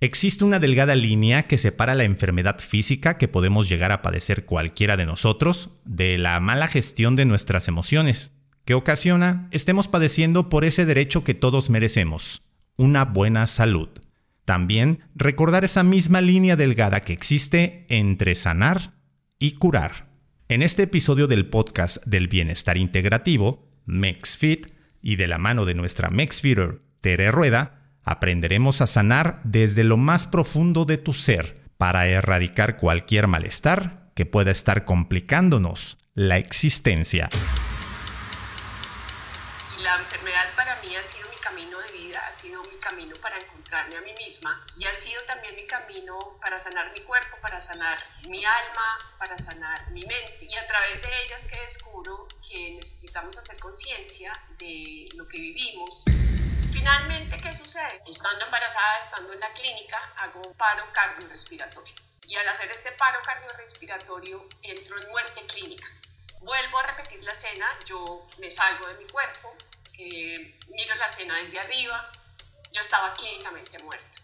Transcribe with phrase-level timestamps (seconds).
[0.00, 4.96] Existe una delgada línea que separa la enfermedad física que podemos llegar a padecer cualquiera
[4.96, 8.32] de nosotros de la mala gestión de nuestras emociones,
[8.64, 12.42] que ocasiona estemos padeciendo por ese derecho que todos merecemos,
[12.76, 13.88] una buena salud.
[14.44, 18.94] También recordar esa misma línea delgada que existe entre sanar
[19.40, 20.08] y curar.
[20.48, 24.68] En este episodio del podcast del bienestar integrativo, MexFit,
[25.02, 27.77] y de la mano de nuestra MexFitter, Tere Rueda,
[28.08, 34.24] aprenderemos a sanar desde lo más profundo de tu ser para erradicar cualquier malestar que
[34.24, 37.28] pueda estar complicándonos la existencia.
[39.82, 43.38] La enfermedad para mí ha sido mi camino de vida, ha sido mi camino para
[43.38, 47.60] encontrarme a mí misma y ha sido también mi camino para sanar mi cuerpo, para
[47.60, 48.88] sanar mi alma,
[49.18, 50.46] para sanar mi mente.
[50.48, 56.06] Y a través de ellas que descubro que necesitamos hacer conciencia de lo que vivimos.
[56.78, 58.02] Finalmente, ¿qué sucede?
[58.06, 61.92] Estando embarazada, estando en la clínica, hago paro cardiorrespiratorio.
[62.28, 65.88] Y al hacer este paro cardiorrespiratorio, entro en muerte clínica.
[66.40, 69.56] Vuelvo a repetir la escena, yo me salgo de mi cuerpo,
[69.98, 72.12] eh, miro la escena desde arriba,
[72.70, 74.20] yo estaba clínicamente muerta.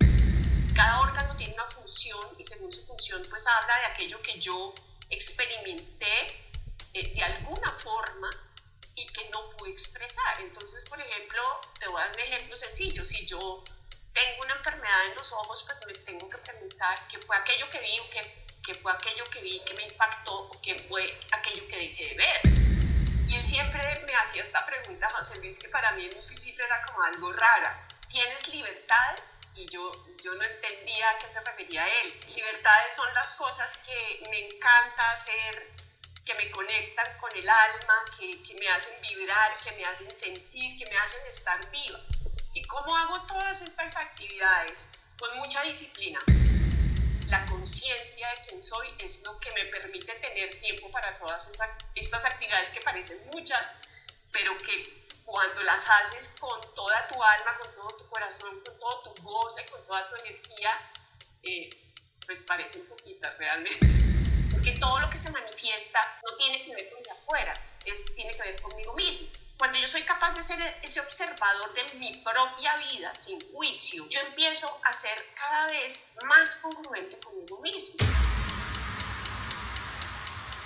[0.76, 4.72] Cada órgano tiene una función y según su función pues habla de aquello que yo
[5.10, 6.52] experimenté
[6.92, 8.30] eh, de alguna forma
[8.94, 10.40] y que no pude expresar.
[10.40, 11.42] Entonces, por ejemplo,
[11.78, 13.04] te voy a dar un ejemplo sencillo.
[13.04, 13.62] Si yo
[14.12, 17.80] tengo una enfermedad en los ojos, pues me tengo que preguntar qué fue aquello que
[17.80, 21.76] vi qué, qué fue aquello que vi que me impactó o qué fue aquello que
[21.76, 22.40] dejé de ver.
[23.28, 26.64] Y él siempre me hacía esta pregunta, José Luis, que para mí en un principio
[26.64, 27.88] era como algo rara.
[28.08, 29.40] ¿Tienes libertades?
[29.56, 29.90] Y yo,
[30.22, 32.20] yo no entendía a qué se refería a él.
[32.36, 35.72] Libertades son las cosas que me encanta hacer,
[36.24, 40.78] que me conectan con el alma, que, que me hacen vibrar, que me hacen sentir,
[40.78, 42.00] que me hacen estar viva.
[42.54, 44.92] ¿Y cómo hago todas estas actividades?
[45.18, 46.20] Con mucha disciplina
[47.28, 51.68] la conciencia de quién soy es lo que me permite tener tiempo para todas esas,
[51.94, 53.98] estas actividades que parecen muchas,
[54.30, 59.02] pero que cuando las haces con toda tu alma, con todo tu corazón, con todo
[59.02, 60.70] tu goce, con toda tu energía,
[61.42, 61.70] eh,
[62.26, 63.86] pues parecen poquitas realmente.
[64.64, 67.52] Porque todo lo que se manifiesta no tiene que ver con de afuera,
[67.84, 69.28] es, tiene que ver conmigo mismo.
[69.58, 74.20] Cuando yo soy capaz de ser ese observador de mi propia vida sin juicio, yo
[74.20, 78.06] empiezo a ser cada vez más congruente conmigo mismo.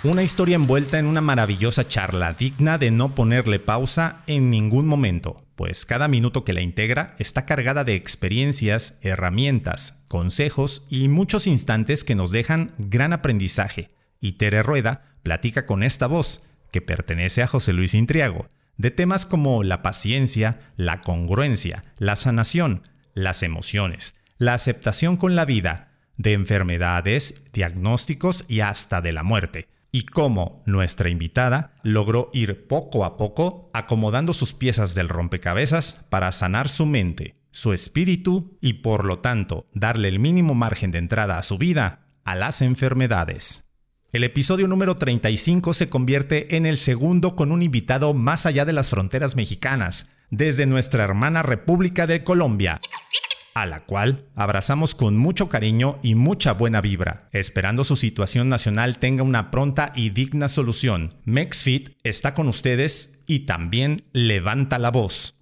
[0.01, 5.45] Una historia envuelta en una maravillosa charla, digna de no ponerle pausa en ningún momento,
[5.57, 12.05] pues cada minuto que la integra está cargada de experiencias, herramientas, consejos y muchos instantes
[12.05, 13.89] que nos dejan gran aprendizaje.
[14.21, 19.25] Y Tere Rueda platica con esta voz, que pertenece a José Luis Intriago, de temas
[19.25, 22.83] como la paciencia, la congruencia, la sanación,
[23.15, 29.67] las emociones, la aceptación con la vida, de enfermedades, diagnósticos y hasta de la muerte,
[29.91, 36.31] y cómo nuestra invitada logró ir poco a poco acomodando sus piezas del rompecabezas para
[36.31, 41.37] sanar su mente, su espíritu y por lo tanto darle el mínimo margen de entrada
[41.37, 43.65] a su vida a las enfermedades.
[44.11, 48.73] El episodio número 35 se convierte en el segundo con un invitado más allá de
[48.73, 52.79] las fronteras mexicanas, desde nuestra hermana República de Colombia,
[53.53, 58.99] a la cual abrazamos con mucho cariño y mucha buena vibra, esperando su situación nacional
[58.99, 61.13] tenga una pronta y digna solución.
[61.25, 65.35] MexFit está con ustedes y también levanta la voz.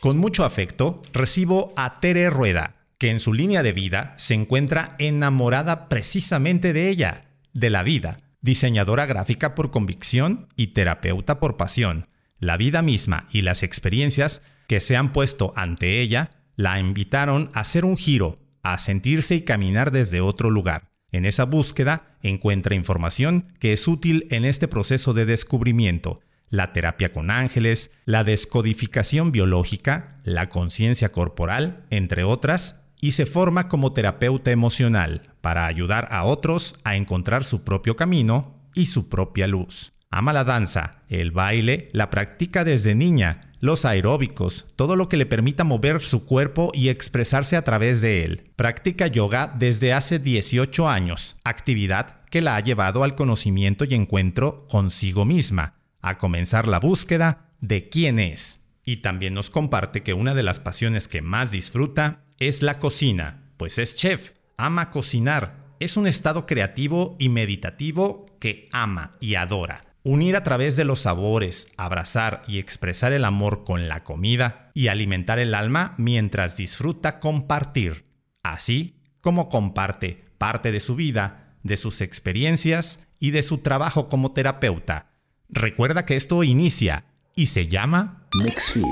[0.00, 4.96] Con mucho afecto, recibo a Tere Rueda, que en su línea de vida se encuentra
[4.98, 12.06] enamorada precisamente de ella de la vida, diseñadora gráfica por convicción y terapeuta por pasión.
[12.38, 17.60] La vida misma y las experiencias que se han puesto ante ella la invitaron a
[17.60, 20.90] hacer un giro, a sentirse y caminar desde otro lugar.
[21.12, 26.20] En esa búsqueda encuentra información que es útil en este proceso de descubrimiento,
[26.50, 33.68] la terapia con ángeles, la descodificación biológica, la conciencia corporal, entre otras, y se forma
[33.68, 39.46] como terapeuta emocional para ayudar a otros a encontrar su propio camino y su propia
[39.46, 39.92] luz.
[40.10, 45.24] Ama la danza, el baile, la practica desde niña, los aeróbicos, todo lo que le
[45.24, 48.42] permita mover su cuerpo y expresarse a través de él.
[48.56, 54.66] Practica yoga desde hace 18 años, actividad que la ha llevado al conocimiento y encuentro
[54.68, 58.66] consigo misma, a comenzar la búsqueda de quién es.
[58.84, 63.44] Y también nos comparte que una de las pasiones que más disfruta es la cocina,
[63.56, 69.80] pues es chef, ama cocinar, es un estado creativo y meditativo que ama y adora.
[70.06, 74.88] Unir a través de los sabores, abrazar y expresar el amor con la comida y
[74.88, 78.04] alimentar el alma mientras disfruta compartir.
[78.42, 84.32] así como comparte parte de su vida, de sus experiencias y de su trabajo como
[84.32, 85.06] terapeuta.
[85.48, 88.84] Recuerda que esto inicia y se llama MexFit.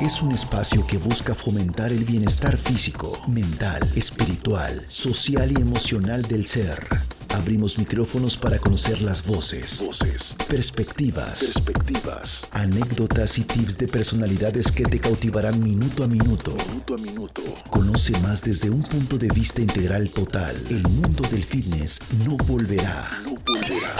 [0.00, 6.46] Es un espacio que busca fomentar el bienestar físico, mental, espiritual, social y emocional del
[6.46, 6.88] ser.
[7.34, 14.84] Abrimos micrófonos para conocer las voces, voces, perspectivas, perspectivas, anécdotas y tips de personalidades que
[14.84, 16.54] te cautivarán minuto a minuto.
[16.68, 17.42] Minuto a minuto.
[17.70, 20.54] Conoce más desde un punto de vista integral total.
[20.70, 23.10] El mundo del fitness no volverá.
[23.24, 23.96] No volverá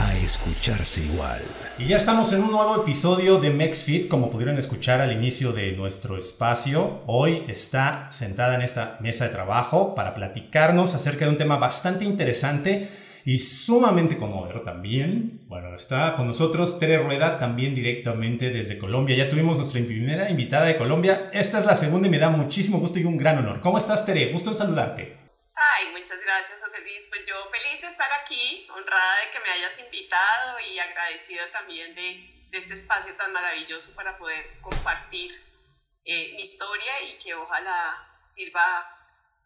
[0.00, 1.42] a escucharse igual.
[1.76, 5.72] Y ya estamos en un nuevo episodio de MexFit, como pudieron escuchar al inicio de
[5.72, 7.02] nuestro espacio.
[7.06, 12.04] Hoy está sentada en esta mesa de trabajo para platicarnos acerca de un tema bastante
[12.04, 12.88] interesante
[13.24, 15.40] y sumamente conmovedor también.
[15.48, 19.16] Bueno, está con nosotros Tere Rueda, también directamente desde Colombia.
[19.16, 21.28] Ya tuvimos nuestra primera invitada de Colombia.
[21.32, 23.60] Esta es la segunda y me da muchísimo gusto y un gran honor.
[23.60, 24.30] ¿Cómo estás, Tere?
[24.30, 25.23] Gusto en saludarte.
[25.56, 27.06] Ay, muchas gracias, José Luis.
[27.08, 31.94] Pues yo feliz de estar aquí, honrada de que me hayas invitado y agradecida también
[31.94, 35.30] de, de este espacio tan maravilloso para poder compartir
[36.04, 38.62] eh, mi historia y que ojalá sirva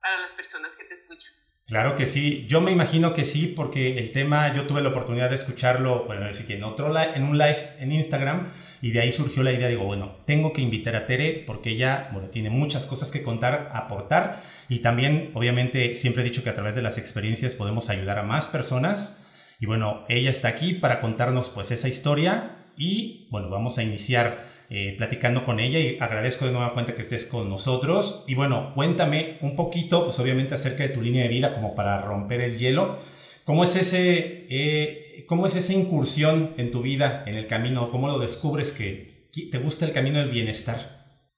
[0.01, 1.33] para las personas que te escuchan.
[1.67, 5.29] Claro que sí, yo me imagino que sí, porque el tema yo tuve la oportunidad
[5.29, 8.51] de escucharlo, bueno, decir que en otro en un live en Instagram
[8.81, 12.09] y de ahí surgió la idea, digo, bueno, tengo que invitar a Tere porque ella,
[12.13, 16.55] bueno, tiene muchas cosas que contar, aportar y también, obviamente, siempre he dicho que a
[16.55, 19.27] través de las experiencias podemos ayudar a más personas
[19.61, 24.47] y bueno, ella está aquí para contarnos pues esa historia y bueno, vamos a iniciar
[24.71, 28.25] eh, platicando con ella y agradezco de nueva cuenta que estés con nosotros.
[28.29, 32.01] Y bueno, cuéntame un poquito, pues obviamente acerca de tu línea de vida como para
[32.03, 32.99] romper el hielo.
[33.45, 37.89] ¿Cómo es, ese, eh, ¿Cómo es esa incursión en tu vida, en el camino?
[37.89, 39.07] ¿Cómo lo descubres que
[39.51, 40.77] te gusta el camino del bienestar?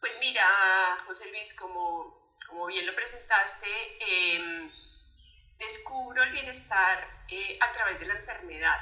[0.01, 0.43] Pues mira,
[1.07, 2.10] José Luis, como,
[2.71, 3.69] bien lo presentaste,
[4.01, 4.73] em,
[5.59, 8.81] descubro el bienestar eh, a través de la enfermedad.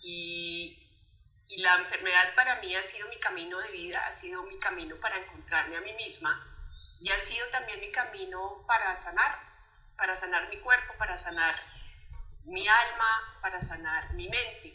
[0.00, 0.82] Y
[1.52, 4.96] y la enfermedad para mí ha sido mi camino de vida, ha sido mi camino
[4.96, 6.48] para encontrarme a mí misma
[6.98, 9.38] y ha sido también mi camino para sanar,
[9.94, 11.54] para sanar mi cuerpo, para sanar
[12.44, 14.74] mi alma, para sanar mi mente.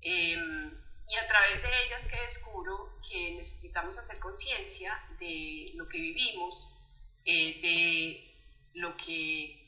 [0.00, 5.98] Em, y a través de ellas que descubro que necesitamos hacer conciencia de lo que
[5.98, 6.85] vivimos,
[7.26, 9.66] eh, de lo que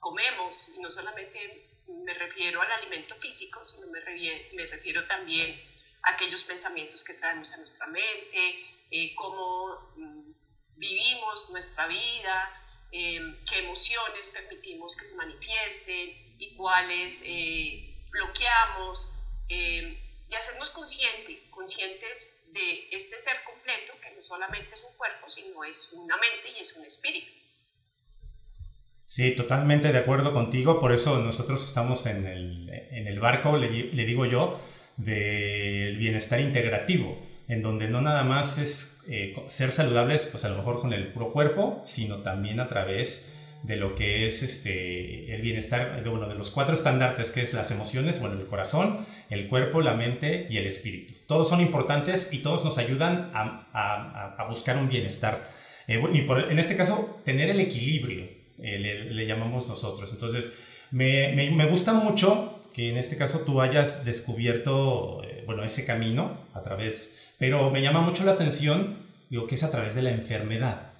[0.00, 4.00] comemos, no solamente me refiero al alimento físico, sino me,
[4.66, 5.56] refiero también
[6.02, 10.28] a aquellos pensamientos que traemos a nuestra mente, eh, cómo mm,
[10.78, 12.50] vivimos nuestra vida,
[12.90, 19.12] em, qué emociones permitimos que se manifiesten y cuáles eh, bloqueamos,
[19.48, 19.96] em,
[20.28, 25.64] y hacernos consciente, conscientes de este ser completo que no solamente es un cuerpo, sino
[25.64, 27.32] es una mente y es un espíritu.
[29.10, 33.68] Sí, totalmente de acuerdo contigo, por eso nosotros estamos en el, en el barco, le,
[33.68, 34.60] le, digo yo,
[34.96, 37.18] del bienestar integrativo,
[37.48, 41.12] en donde no nada más es eh, ser saludables, pues a lo mejor con el
[41.12, 46.28] puro cuerpo, sino también a través de lo que es este, el bienestar, de, bueno,
[46.28, 50.46] de los cuatro estandartes, que es las emociones, bueno, el corazón, el cuerpo, la mente
[50.50, 51.12] y el espíritu.
[51.26, 55.50] Todos son importantes y todos nos ayudan a, a, a buscar un bienestar.
[55.86, 60.12] Eh, y por, en este caso, tener el equilibrio eh, le, llamamos nosotros.
[60.12, 60.58] Entonces,
[60.90, 66.46] me, me, gusta mucho que en este caso tú hayas descubierto, eh, bueno, ese camino
[66.54, 68.98] a través, pero me llama mucho la atención,
[69.30, 70.92] digo, que es a través de la enfermedad.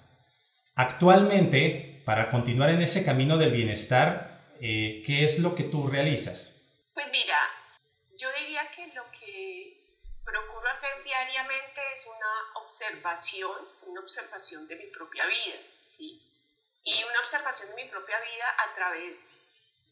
[0.74, 6.66] Actualmente, para continuar en ese camino del bienestar, eh, ¿qué es lo que tú realizas?
[6.92, 7.38] Pues mira,
[8.18, 14.86] yo diría que lo que procuro hacer diariamente es una observación, una observación de mi
[14.90, 16.20] propia vida, ¿sí?
[16.82, 19.36] y una observación de mi propia vida a través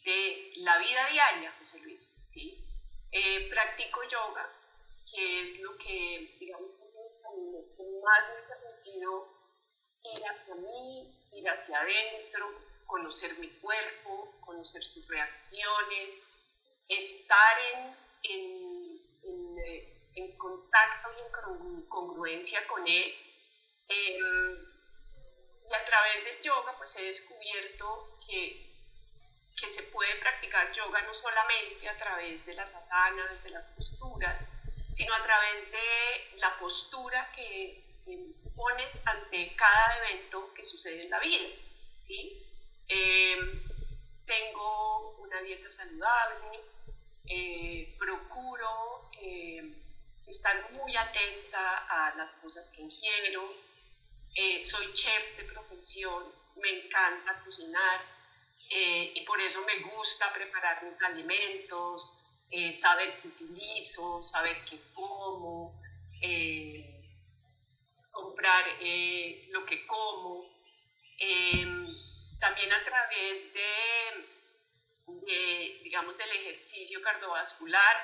[0.05, 2.53] de la vida diaria, José Luis, ¿sí?
[3.13, 4.45] Eh, practico yoga,
[5.09, 9.38] que es lo que, digamos, es camino que más me ha permitido
[10.15, 12.47] ir hacia mí, ir hacia adentro,
[12.87, 16.25] conocer mi cuerpo, conocer sus reacciones,
[16.89, 23.15] estar en, en, en, eh, en contacto y en congruencia con él.
[23.89, 24.19] Eh,
[25.71, 28.75] y a través del yoga pues he descubierto que,
[29.57, 34.53] que se puede practicar yoga no solamente a través de las asanas, de las posturas,
[34.91, 37.88] sino a través de la postura que
[38.55, 41.49] pones ante cada evento que sucede en la vida.
[41.95, 42.47] ¿sí?
[42.89, 43.63] Em,
[44.27, 46.61] tengo una dieta saludable,
[47.27, 49.75] eh, procuro eh,
[50.27, 53.69] estar muy atenta a las cosas que ingiero,
[54.35, 56.23] Eh, soy chef de profesión,
[56.63, 58.01] me encanta cocinar
[58.71, 64.79] eh, y por eso me gusta preparar mis alimentos, eh, saber qué utilizo, saber qué
[64.95, 65.75] como,
[68.39, 68.65] comprar
[69.51, 70.49] lo que como.
[71.19, 71.89] Em,
[72.39, 74.29] también a través de,
[75.07, 77.97] de, digamos, del ejercicio cardiovascular,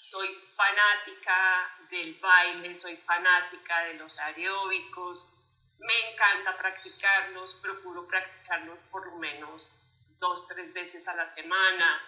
[0.00, 0.26] soy
[0.56, 5.38] fanática del baile, soy fanática de los aeróbicos,
[5.78, 9.86] me encanta practicarlos, procuro practicarlos por lo menos
[10.18, 12.02] dos, tres veces a la semana.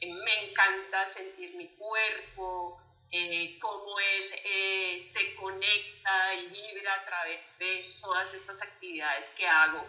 [0.00, 7.04] Eh, me encanta sentir mi cuerpo, eh, cómo él eh, se conecta y vibra a
[7.04, 9.86] través de todas estas actividades que hago,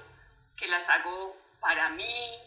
[0.57, 2.39] que las hago para mí,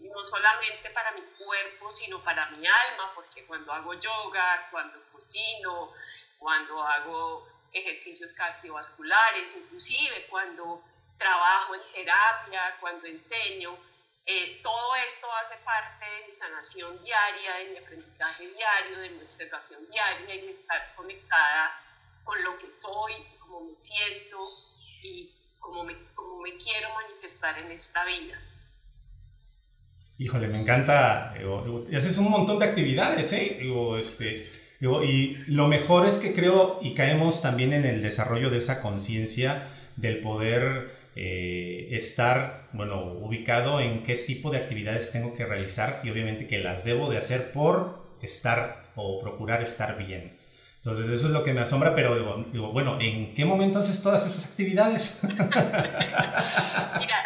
[0.00, 5.92] no solamente para mi cuerpo, sino para mi alma, porque cuando hago yoga, cuando cocino,
[6.38, 10.82] cuando hago ejercicios cardiovasculares, inclusive cuando
[11.18, 13.78] trabajo en terapia, cuando enseño,
[14.26, 19.22] eh, todo esto hace parte de mi sanación diaria, de mi aprendizaje diario, de mi
[19.22, 21.80] observación diaria y estar conectada
[22.24, 24.38] con lo que soy, cómo me siento
[25.02, 28.40] y cómo me, cómo me quiero manifestar en esta vida.
[30.16, 31.34] Híjole, me encanta.
[31.90, 33.58] y haces un montón de actividades, ¿eh?
[33.60, 34.50] Digo, este,
[34.80, 39.68] y lo mejor es que creo y caemos también en el desarrollo de esa conciencia
[39.96, 46.10] del poder eh, estar, bueno, ubicado en qué tipo de actividades tengo que realizar y
[46.10, 50.38] obviamente que las debo de hacer por estar o procurar estar bien.
[50.76, 54.26] Entonces eso es lo que me asombra, pero digo, bueno, ¿en qué momento haces todas
[54.26, 55.22] esas actividades?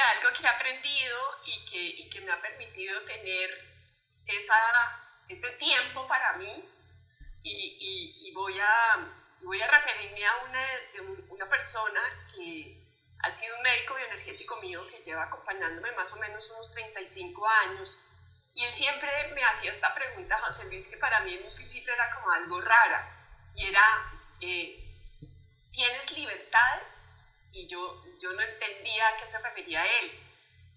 [0.00, 3.50] algo que he aprendido y que, y que me ha permitido tener
[4.26, 4.54] esa,
[5.28, 6.52] ese tiempo para mí
[7.42, 10.66] y, y, voy, a, voy a referirme a una,
[11.28, 12.00] una persona
[12.34, 12.80] que
[13.22, 18.10] ha sido un médico bioenergético mío que lleva acompañándome más o menos unos 35 años
[18.54, 21.92] y él siempre me hacía esta pregunta, José Luis, que para mí en un principio
[21.92, 24.80] era como algo rara y era, eh,
[25.72, 27.14] ¿tienes libertades?
[27.54, 30.20] y yo, yo no entendía a qué se refería a él.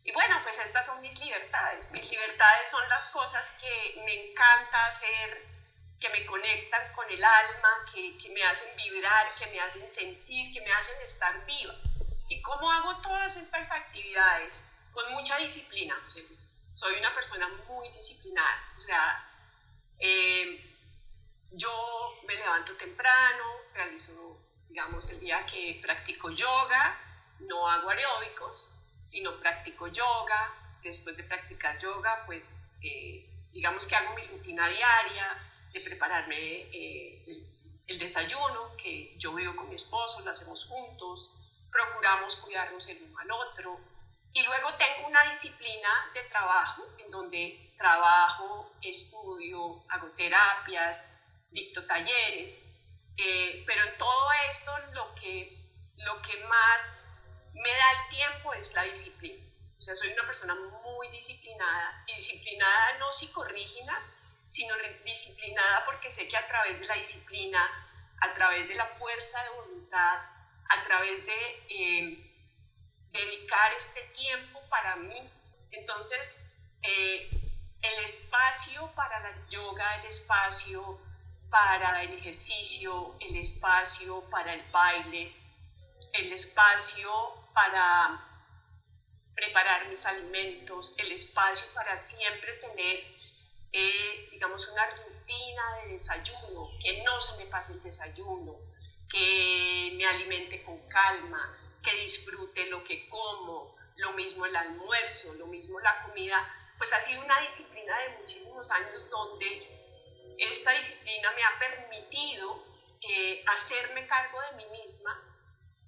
[0.03, 1.91] Y bueno, pues estas son mis libertades.
[1.91, 5.56] Mis libertades son las cosas que me encanta hacer,
[5.99, 10.53] que me conectan con el alma, que, que me hacen vibrar, que me hacen sentir,
[10.53, 11.73] que me hacen estar viva.
[12.29, 14.69] ¿Y cómo hago todas estas actividades?
[14.91, 16.59] Con mucha disciplina, José Luis.
[16.73, 18.73] Soy una persona muy disciplinada.
[18.75, 19.27] O sea,
[19.99, 20.51] eh,
[21.51, 24.37] yo me levanto temprano, realizo
[24.77, 26.99] digamos, el día que practico yoga,
[27.39, 30.53] no hago aeróbicos, sino practico yoga.
[30.83, 35.35] Después de practicar yoga, pues eh, digamos que hago mi rutina diaria
[35.77, 37.23] de prepararme eh,
[37.87, 43.19] el desayuno, que yo vivo con mi esposo, lo hacemos juntos, procuramos cuidarnos el uno
[43.19, 43.79] al otro.
[44.33, 51.13] Y luego tengo una disciplina de trabajo en donde trabajo, estudio, hago terapias,
[51.51, 52.77] dicto talleres
[53.17, 55.57] eh, pero en todo esto lo que,
[55.97, 57.07] lo que más
[57.53, 59.43] me da el tiempo es la disciplina.
[59.75, 63.93] O sea, soy una persona muy disciplinada disciplinada no psicorrígida,
[64.47, 64.73] sino
[65.05, 67.59] disciplinada porque sé que a través de la disciplina,
[68.21, 70.21] a través de la fuerza de voluntad,
[70.69, 72.27] a través de eh,
[73.11, 75.31] dedicar este tiempo para mí,
[75.71, 77.29] entonces eh,
[77.81, 80.99] el espacio para la yoga, el espacio
[81.49, 85.35] para el ejercicio, el espacio para el baile,
[86.13, 88.27] el espacio para
[89.33, 93.03] preparar mis alimentos, el espacio para siempre tener,
[93.71, 98.57] eh, digamos, una rutina de desayuno, que no se me pase el desayuno,
[99.09, 105.47] que me alimente con calma, que disfrute lo que como, lo mismo el almuerzo, lo
[105.47, 106.37] mismo la comida,
[106.77, 109.61] pues ha sido una disciplina de muchísimos años donde
[110.37, 112.63] esta disciplina me ha permitido
[113.01, 115.23] eh, hacerme cargo de mí misma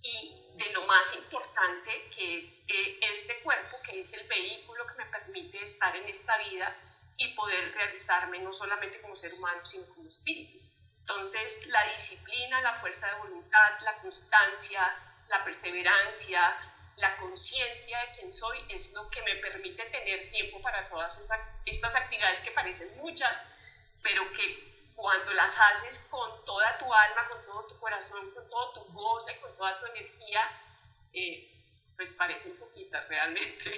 [0.01, 4.93] y de lo más importante que es eh, este cuerpo, que es el vehículo que
[4.95, 6.75] me permite estar en esta vida
[7.17, 10.57] y poder realizarme no solamente como ser humano, sino como espíritu.
[10.99, 14.81] Entonces, la disciplina, la fuerza de voluntad, la constancia,
[15.29, 16.55] la perseverancia,
[16.97, 21.17] la conciencia de quién soy es lo que me permite tener tiempo para todas
[21.65, 23.65] estas actividades que parecen muchas,
[24.03, 24.68] pero que
[24.99, 29.39] cuando las haces con toda tu alma, con todo tu corazón, con todo tu goce,
[29.41, 30.41] con toda tu energía,
[31.13, 31.49] eh,
[31.95, 33.71] pues parecen poquitas realmente.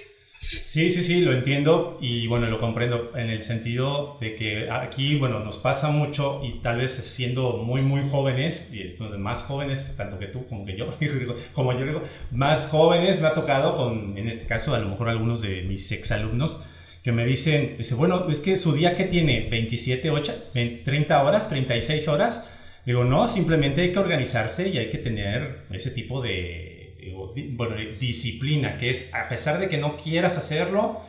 [0.60, 5.16] Sí, sí, sí, lo entiendo y bueno, lo comprendo en el sentido de que aquí,
[5.16, 10.18] bueno, nos pasa mucho y tal vez siendo muy, muy jóvenes, y más jóvenes, tanto
[10.18, 10.88] que tú como que yo,
[11.52, 12.02] como yo digo,
[12.32, 15.90] más jóvenes me ha tocado con, en este caso, a lo mejor algunos de mis
[15.92, 16.66] exalumnos
[17.02, 20.50] que me dicen, dice, bueno, es que su día que tiene 27, 8,
[20.84, 22.48] 30 horas, 36 horas,
[22.86, 26.72] digo, no, simplemente hay que organizarse y hay que tener ese tipo de
[27.50, 31.00] bueno, disciplina, que es a pesar de que no quieras hacerlo,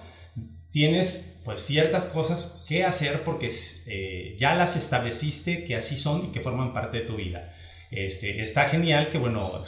[0.72, 3.52] tienes pues ciertas cosas que hacer porque
[3.88, 7.54] eh, ya las estableciste que así son y que forman parte de tu vida.
[7.96, 9.64] Este, está genial que, bueno,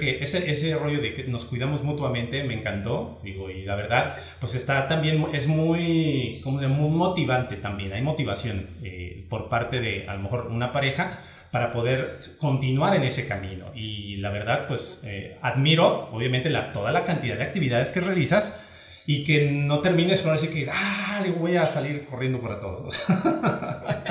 [0.00, 4.16] que ese, ese rollo de que nos cuidamos mutuamente me encantó, digo, y la verdad,
[4.40, 10.06] pues está también, es muy, como muy motivante también, hay motivación eh, por parte de,
[10.08, 13.66] a lo mejor, una pareja, para poder continuar en ese camino.
[13.76, 18.64] Y la verdad, pues eh, admiro, obviamente, la, toda la cantidad de actividades que realizas
[19.06, 23.00] y que no termines con así que, ah, le voy a salir corriendo para todos.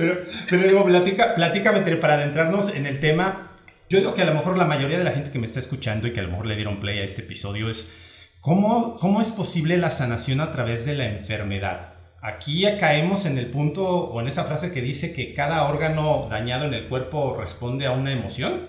[0.00, 0.14] pero,
[0.48, 3.56] pero digo, platica, platícame para adentrarnos en el tema.
[3.88, 6.06] Yo digo que a lo mejor la mayoría de la gente que me está escuchando
[6.06, 7.98] y que a lo mejor le dieron play a este episodio es,
[8.40, 11.94] ¿cómo, cómo es posible la sanación a través de la enfermedad?
[12.22, 16.28] aquí ya caemos en el punto o en esa frase que dice que cada órgano
[16.30, 18.68] dañado en el cuerpo responde a una emoción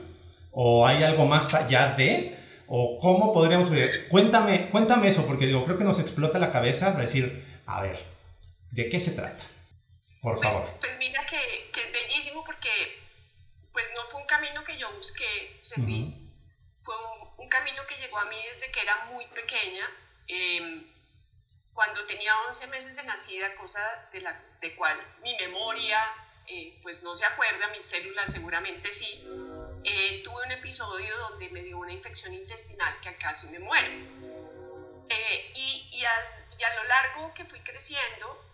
[0.52, 4.08] o hay algo más allá de o cómo podríamos ver.
[4.08, 8.00] Cuéntame, cuéntame eso porque digo, creo que nos explota la cabeza para decir, a ver,
[8.72, 9.44] ¿de qué se trata?
[10.22, 10.70] Por pues, favor.
[10.80, 11.38] Pues mira que,
[11.74, 12.70] que, es bellísimo porque
[13.74, 16.22] pues no fue un camino que yo busqué, Service.
[16.80, 19.86] Fue un, un, camino que llegó a mí desde que era muy pequeña.
[20.28, 20.88] Eh,
[21.74, 26.00] cuando tenía 11 meses de nacida, cosa de la de cual mi memoria
[26.48, 29.26] eh, pues no se acuerda, mis células seguramente sí,
[29.84, 33.88] eh, tuve un episodio donde me dio una infección intestinal que casi me muero.
[35.10, 38.54] Eh, y, y, a, lo largo que fui creciendo,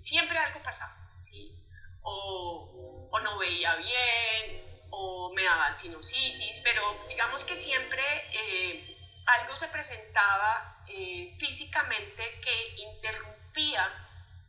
[0.00, 1.56] siempre algo pasaba, ¿sí?
[2.02, 8.02] o, o, no veía bien, o me daba sinusitis, pero digamos que siempre
[9.26, 14.02] algo se presentaba eh, físicamente que interrumpía,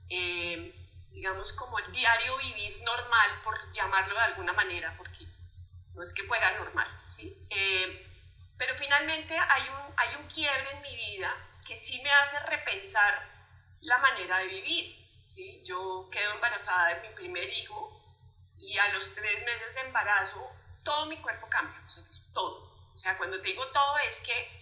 [0.09, 0.73] eh,
[1.11, 5.25] digamos, como el diario vivir normal, por llamarlo de alguna manera, porque
[5.93, 7.47] no es que fuera normal, ¿sí?
[7.49, 8.07] Eh,
[8.57, 13.27] pero finalmente hay un, hay un quiebre en mi vida que sí me hace repensar
[13.81, 15.61] la manera de vivir, ¿sí?
[15.63, 17.90] Yo quedo embarazada de mi primer hijo
[18.61, 22.73] y a los tres meses de embarazo todo mi cuerpo cambia, o sea, todo.
[22.75, 24.61] O sea, cuando te digo todo es que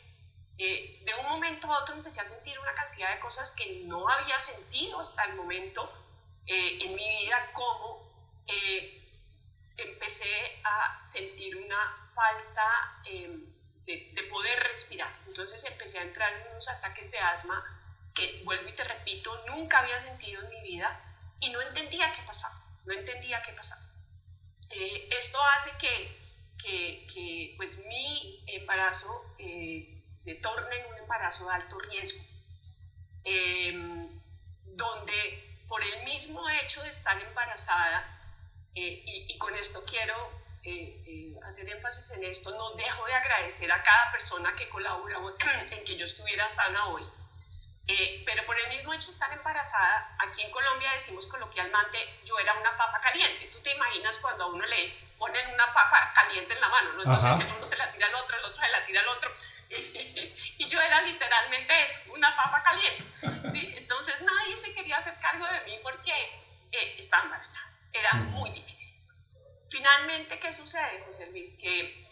[0.58, 4.08] eh, de un momento a otro empecé a sentir una cantidad de cosas que no
[4.10, 5.90] había sentido hasta el momento
[6.46, 9.22] eh, en mi vida, como eh,
[9.78, 13.46] empecé a sentir una falta em,
[13.86, 15.10] de, de, poder respirar.
[15.28, 17.62] Entonces empecé a entrar en unos ataques de asma
[18.14, 21.00] que, vuelvo y te repito, nunca había sentido en mi vida
[21.40, 23.89] y no entendía qué pasaba, no entendía qué pasaba.
[24.70, 26.20] Esto hace que
[26.62, 32.24] que, pues mi embarazo eh, se torne en un embarazo de alto riesgo,
[33.24, 34.22] em,
[34.66, 38.16] donde por el mismo hecho de estar embarazada,
[38.76, 40.16] eh, y, y, con esto quiero
[40.64, 45.32] eh, hacer énfasis en esto, no dejo de agradecer a cada persona que colaboró
[45.72, 47.04] en que yo estuviera sana hoy.
[47.92, 52.38] Eh, pero por el mismo hecho de estar embarazada, aquí en Colombia decimos coloquialmente, yo
[52.38, 53.50] era una papa caliente.
[53.52, 57.02] Tú te imaginas cuando a uno le ponen una papa caliente en la mano, ¿no?
[57.02, 59.34] Entonces el uno se la tira al otro, el otro se la tira al otro.
[59.70, 63.50] y yo era literalmente eso, una papa caliente.
[63.50, 63.74] ¿sí?
[63.76, 66.14] Entonces nadie se quería hacer cargo de mí porque
[66.72, 67.74] eh, estaba embarazada.
[67.92, 69.02] Era muy difícil.
[69.72, 71.58] Finalmente, ¿qué sucede, José Luis?
[71.60, 72.08] Que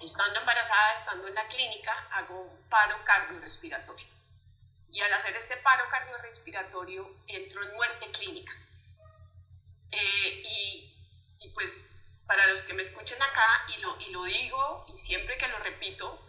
[0.00, 4.19] estando embarazada, estando en la clínica, hago un paro cardiorrespiratorio
[4.92, 8.52] y al hacer este paro cardiorrespiratorio entro en muerte clínica.
[9.92, 10.92] Eh, y,
[11.40, 11.90] y, pues
[12.26, 15.58] para los que me escuchen acá, y lo, y lo digo, y siempre que lo
[15.58, 16.24] repito,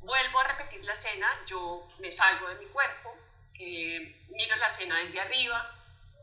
[0.00, 3.16] vuelvo a repetir la escena, yo me salgo de mi cuerpo,
[3.60, 5.76] eh, miro la escena desde arriba,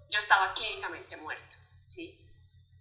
[0.09, 2.17] yo estaba clínicamente muerta, ¿sí?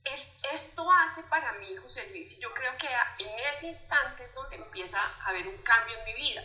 [0.05, 2.89] Es, esto hace para mí, José Luis, y yo creo que
[3.21, 6.43] en ese instante es donde empieza a haber un cambio en mi vida,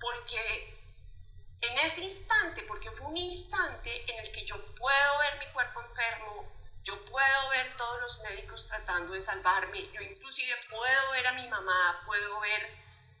[0.00, 0.77] porque
[1.60, 5.80] en ese instante, porque fue un instante en el que yo puedo ver mi cuerpo
[5.80, 6.52] enfermo,
[6.84, 11.48] yo puedo ver todos los médicos tratando de salvarme, yo inclusive puedo ver a mi
[11.48, 12.62] mamá, puedo ver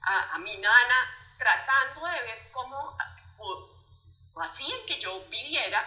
[0.02, 2.96] a, mi nana tratando de ver cómo,
[3.38, 3.72] o,
[4.34, 5.84] o hacían que yo viviera,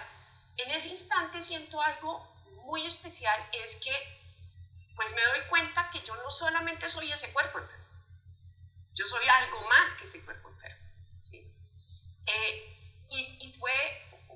[0.58, 2.36] en ese instante siento algo
[2.66, 4.22] muy especial, es que
[4.96, 7.60] pues me doy cuenta que yo no solamente soy ese cuerpo,
[8.94, 10.88] yo soy algo más que ese cuerpo enfermo.
[11.20, 11.52] ¿sí?
[12.34, 13.74] Eh, y, y, fue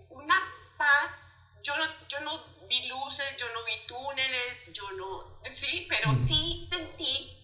[0.09, 0.35] una
[0.77, 6.13] paz, yo no, yo no vi luces, yo no vi túneles, yo no, sí, pero
[6.13, 7.37] sí sentí,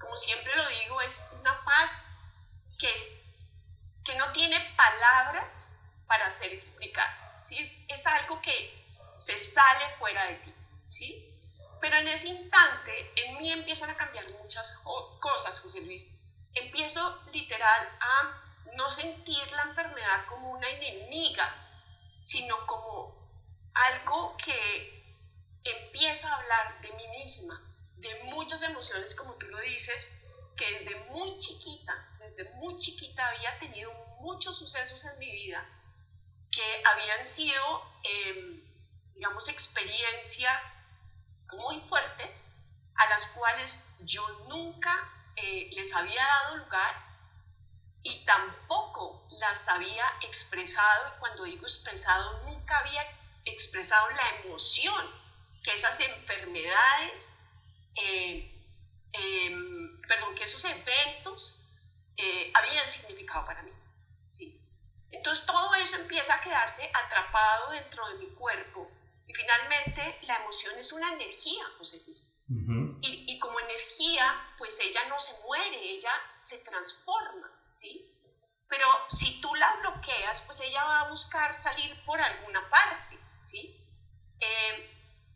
[0.00, 2.16] como siempre lo digo, es una paz
[2.78, 3.20] que, es,
[4.04, 7.58] que no tiene palabras para hacer explicar, ¿sí?
[7.58, 8.84] Es, es algo que
[9.16, 10.54] se sale fuera de ti,
[10.88, 11.32] ¿sí?
[11.80, 14.78] Pero en ese instante, en mí empiezan a cambiar muchas
[15.20, 16.20] cosas, José Luis.
[16.54, 18.41] Empiezo literal a
[18.74, 21.52] no sentir la enfermedad como una enemiga,
[22.18, 23.12] sino como
[23.74, 25.02] algo que
[25.64, 27.62] empieza a hablar de mí misma,
[27.96, 30.22] de muchas emociones, como tú lo dices,
[30.56, 35.66] que desde muy chiquita, desde muy chiquita había tenido muchos sucesos en mi vida
[36.50, 38.62] que habían sido, em,
[39.14, 40.74] digamos, experiencias
[41.52, 42.54] muy fuertes
[42.94, 44.92] a las cuales yo nunca
[45.36, 47.11] eh, les había dado lugar
[48.02, 53.02] y tampoco las había expresado, y cuando digo expresado, nunca había
[53.44, 55.22] expresado la emoción
[55.62, 57.36] que esas enfermedades,
[57.94, 58.50] eh,
[59.12, 61.68] em, perdón, que esos eventos
[62.16, 63.72] eh, habían significado para mí.
[64.26, 64.60] ¿sí?
[65.12, 68.90] Entonces todo eso empieza a quedarse atrapado dentro de mi cuerpo
[69.26, 72.44] y finalmente la emoción es una energía, José Luis.
[73.00, 78.12] y, y, como energía, pues ella no se muere, ella se transforma, ¿sí?
[78.68, 83.86] Pero si tú la bloqueas, pues ella va a buscar salir por alguna parte, ¿sí?
[84.40, 84.90] Eh,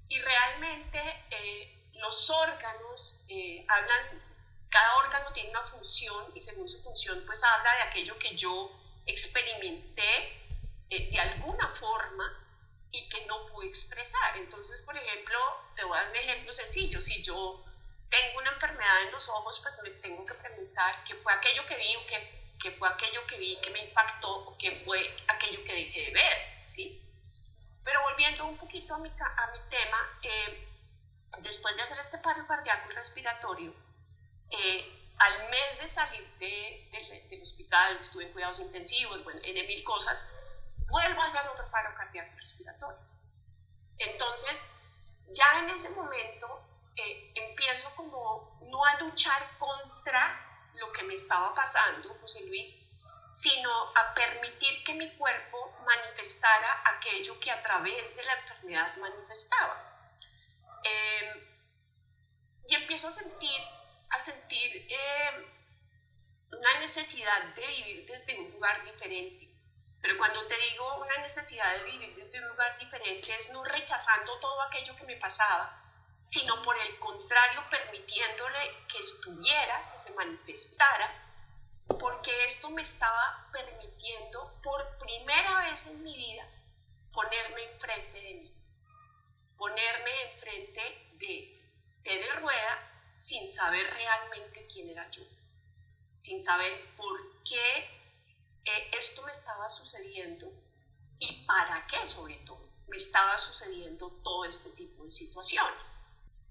[0.09, 4.23] y realmente eh, los órganos eh, hablan,
[4.69, 8.73] cada órgano tiene una función y según su función, pues habla de aquello que yo
[9.05, 10.43] experimenté
[10.89, 12.46] de alguna forma
[12.93, 14.37] y que no pude expresar.
[14.37, 15.39] Entonces, por ejemplo,
[15.75, 17.01] te voy a dar un ejemplo sencillo.
[17.01, 17.53] Si yo
[18.11, 21.77] tengo una enfermedad en los ojos, pues me tengo que preguntar qué fue aquello que
[21.77, 25.63] vi o qué, qué fue aquello que vi que me impactó o qué fue aquello
[25.65, 27.03] que dejé de ver, ¿sí?
[27.85, 30.69] Pero volviendo un poquito a mi, a mi tema, eh,
[31.39, 33.73] después de hacer este paro cardíaco y respiratorio,
[34.51, 36.89] eh, al mes de salir de,
[37.31, 40.33] del hospital, estuve en cuidados intensivos, bueno, en mil cosas,
[40.89, 43.07] vuelvo a hacer otro paro cardíaco respiratorio.
[43.99, 44.73] Entonces,
[45.29, 46.63] ya en ese momento
[46.97, 52.93] eh, empiezo como no a luchar contra lo que me estaba pasando, José Luis,
[53.31, 60.05] sino a permitir que mi cuerpo manifestara aquello que a través de la enfermedad manifestaba.
[60.83, 61.57] Em,
[62.69, 63.61] y empiezo a sentir,
[64.11, 65.57] a sentir em,
[66.53, 69.46] una necesidad de vivir desde un lugar diferente,
[70.07, 74.39] pero cuando te digo una necesidad de vivir desde un lugar diferente es no rechazando
[74.39, 75.83] todo aquello que me pasaba,
[76.23, 81.43] sino por el contrario permitiéndole que estuviera, que se manifestara,
[81.99, 86.47] porque esto me estaba permitiendo por primera vez en mi vida
[87.13, 88.55] ponerme enfrente de mí,
[89.59, 91.69] ponerme enfrente de
[92.05, 95.25] Tere Rueda sin saber realmente quién era yo,
[96.13, 97.97] sin saber por qué
[98.67, 100.47] eh, esto me estaba sucediendo
[101.21, 106.07] y para qué sobre todo me estaba sucediendo todo este tipo de situaciones.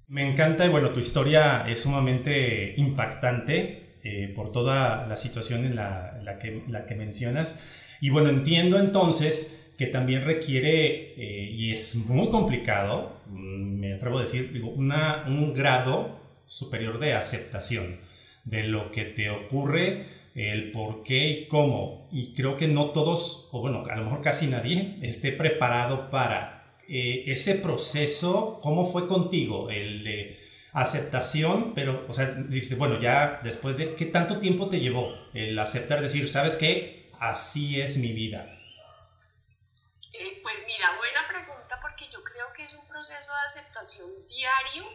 [0.07, 5.75] Me encanta y bueno, tu historia es sumamente impactante eh, por toda la situación en
[5.75, 7.63] la, la, que, la, que, mencionas.
[8.01, 14.19] Y bueno, entiendo entonces que también requiere, eh, y es muy complicado, mm, me atrevo
[14.19, 17.99] a decir, digo, una, un grado superior de aceptación
[18.43, 22.07] de lo que te ocurre el por qué y cómo.
[22.11, 26.77] Y creo que no todos, o bueno, a lo mejor casi nadie, esté preparado para
[26.87, 28.59] eh, ese proceso.
[28.61, 29.69] ¿Cómo fue contigo?
[29.69, 34.81] El de aceptación, pero, o sea, dices, bueno, ya después de, ¿qué tanto tiempo te
[34.81, 37.09] llevó el aceptar, decir, sabes qué?
[37.19, 38.43] Así es mi vida.
[40.19, 44.85] Eh, pues mira, buena pregunta porque yo creo que es un proceso de aceptación diario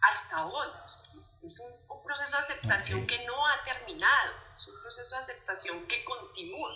[0.00, 0.68] hasta hoy.
[1.44, 6.04] Es un, proceso de aceptación que no ha terminado, es un proceso de aceptación que
[6.04, 6.70] continúa.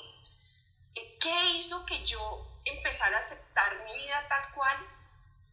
[0.95, 4.77] Eh, ¿Qué hizo que yo empezara a aceptar mi vida tal cual?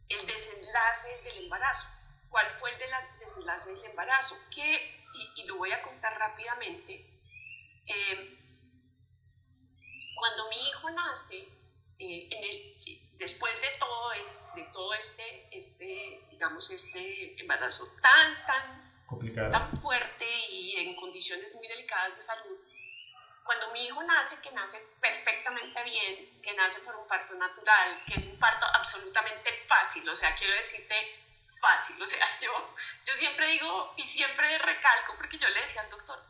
[0.08, 1.88] El desenlace del embarazo.
[2.28, 2.80] ¿Cuál fue el
[3.20, 4.36] desenlace del embarazo?
[4.50, 5.04] Que,
[5.36, 7.04] y, lo voy a contar rápidamente,
[7.86, 8.36] eh,
[10.14, 11.44] cuando mi hijo nace,
[11.98, 18.46] eh, en el, después de todo, es, de todo este, este, digamos, este embarazo tan,
[18.46, 18.85] tan,
[19.50, 22.58] tan fuerte y en condiciones muy delicadas de salud,
[23.44, 28.14] cuando mi hijo nace, que nace perfectamente bien, que nace por un parto natural, que
[28.14, 30.96] es un parto absolutamente fácil, o sea, quiero decirte
[31.60, 32.50] fácil, o sea, yo,
[33.04, 36.20] yo siempre digo y siempre recalco, porque yo le decía al doctor,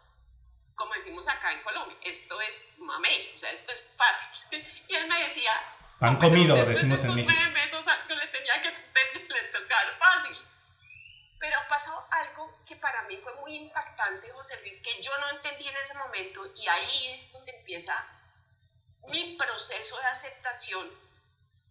[0.75, 4.62] como decimos acá en Colombia, esto es mamé, o sea, esto es fácil.
[4.89, 5.51] Y él me decía...
[6.01, 7.33] Han comido, decimos en México.
[7.53, 8.71] Meses, le tenía que
[9.29, 10.37] le tocar fácil.
[11.47, 15.69] Pero pasó algo que para mí fue muy impactante, José Luis, que yo no entendí
[15.69, 17.95] en ese momento y ahí es donde empieza
[19.11, 20.91] mi proceso de aceptación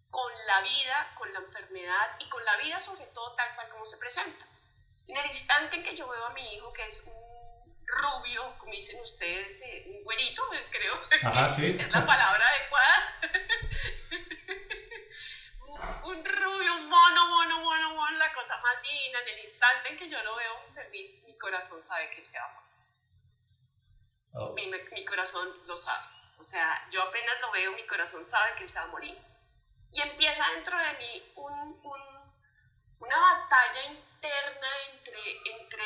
[0.08, 3.84] con la vida, con la enfermedad y con la vida sobre todo tal cual como
[3.84, 4.46] se presenta.
[5.08, 8.72] En el instante en que yo veo a mi hijo, que es un rubio, como
[8.72, 13.20] dicen ustedes, eh, un güerito, creo que es la palabra adecuada,
[16.06, 19.18] un rubio, un mono, mono, mono, mono, la cosa más divina.
[19.20, 20.62] En el instante en que yo lo veo,
[21.26, 22.62] mi corazón sabe que se ama.
[24.38, 24.52] Oh.
[24.54, 26.06] Mi, mi, corazón lo sabe.
[26.38, 29.18] O sea, yo apenas lo veo, mi corazón sabe que él se va a morir.
[29.92, 32.36] Y empieza dentro de mí un, un,
[33.00, 35.84] una batalla interna entre, entre,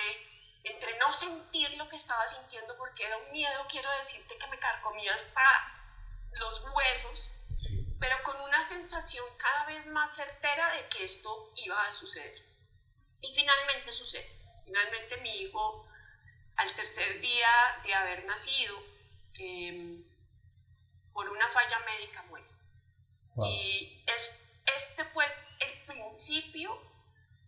[0.65, 4.59] entre no sentir lo que estaba sintiendo, porque era un miedo, quiero decirte, que me
[4.59, 5.43] carcomía hasta
[6.33, 7.40] los huesos
[8.01, 12.51] pero con una sensación cada vez más certera de que esto iba a suceder.
[13.21, 14.29] Y finalmente sucede.
[14.65, 15.85] Finalmente mi hijo,
[16.57, 18.83] al tercer día de haber nacido,
[19.35, 20.03] em,
[21.13, 22.49] por una falla médica muere.
[23.45, 24.45] Y es,
[24.77, 25.25] este fue
[25.61, 26.77] el principio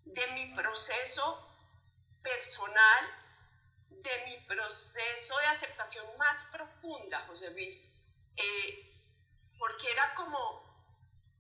[0.05, 1.49] de mi proceso
[2.23, 3.05] personal,
[3.89, 7.91] de mi proceso de aceptación más profunda, José Luis.
[8.37, 8.92] Eh,
[9.63, 10.65] porque era como,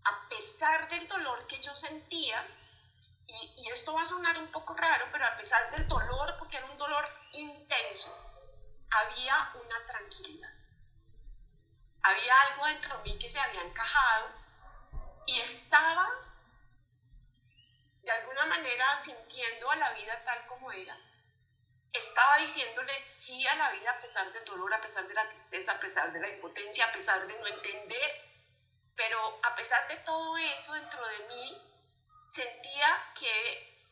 [0.04, 2.46] a pesar del dolor que yo sentía,
[3.26, 6.66] y, esto va a sonar un poco raro, pero a pesar del dolor, porque era
[6.66, 8.16] un dolor intenso,
[8.92, 10.50] había una tranquilidad.
[12.00, 14.28] Había algo dentro de mí que se había encajado
[15.26, 16.08] y estaba
[18.02, 20.96] de alguna manera sintiendo a la vida tal como era.
[21.92, 25.72] Estaba diciéndole sí a la vida a pesar del dolor, a pesar de la tristeza,
[25.72, 28.32] a pesar de la impotencia, a pesar de no entender
[28.94, 31.62] pero a pesar de todo eso dentro de mí,
[32.24, 33.88] sentía que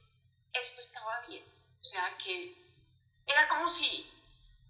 [0.52, 1.44] esto estaba bien.
[1.80, 2.40] O sea, que
[3.26, 4.12] era como si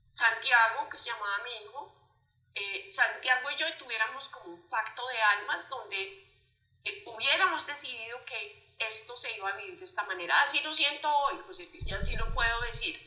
[0.08, 1.94] Santiago, que se llamaba mi hijo,
[2.54, 6.00] eh, Santiago y yo tuviéramos como un pacto de almas donde
[6.84, 10.40] eh, hubiéramos decidido que esto se iba a vivir de esta manera.
[10.40, 12.98] Así lo siento hoy, José Luis, así lo puedo decir.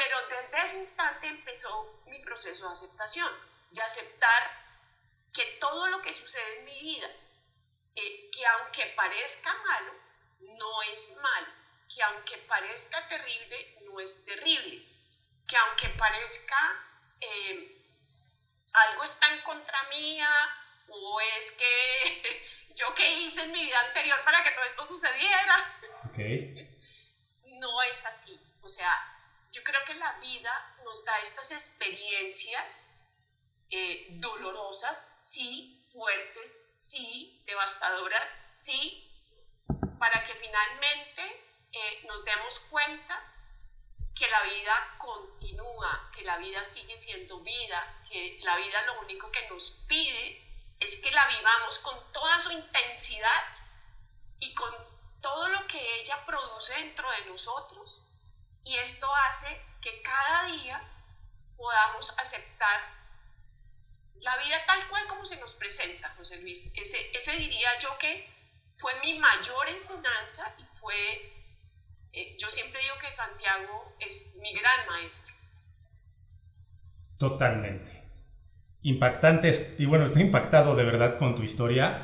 [0.00, 3.30] Pero desde ese instante empezó mi proceso de aceptación,
[3.70, 4.42] de aceptar
[5.30, 7.10] que todo lo que sucede en mi vida,
[7.94, 9.92] eh, que aunque parezca malo,
[10.38, 11.52] no es malo,
[11.86, 14.88] que aunque parezca terrible, no es terrible,
[15.46, 16.56] que aunque parezca
[17.20, 17.84] eh,
[18.72, 20.30] algo está en contra mía
[20.88, 25.78] o es que yo qué hice en mi vida anterior para que todo esto sucediera.
[27.44, 28.40] No es así.
[28.62, 29.19] O sea,
[29.52, 32.90] yo creo que la vida nos da estas experiencias
[33.70, 39.06] eh, dolorosas, sí, fuertes, sí, devastadoras, sí,
[39.98, 41.22] para que finalmente
[41.72, 43.28] eh, nos demos cuenta
[44.16, 49.30] que la vida continúa, que la vida sigue siendo vida, que la vida lo único
[49.30, 50.46] que nos pide
[50.80, 53.54] es que la vivamos con toda su intensidad
[54.40, 54.74] y con
[55.20, 58.09] todo lo que ella produce dentro de nosotros.
[58.64, 59.48] Y esto hace
[59.80, 60.80] que cada día
[61.56, 62.80] podamos aceptar
[64.20, 66.72] la vida tal cual como se nos presenta, José Luis.
[66.74, 68.28] Ese, diría yo que
[68.74, 70.94] fue mi mayor enseñanza y fue,
[72.12, 75.34] eh, yo siempre digo que Santiago es mi gran maestro.
[77.18, 78.02] Totalmente.
[78.82, 82.00] Impactante, y bueno, estoy impactado de verdad con tu historia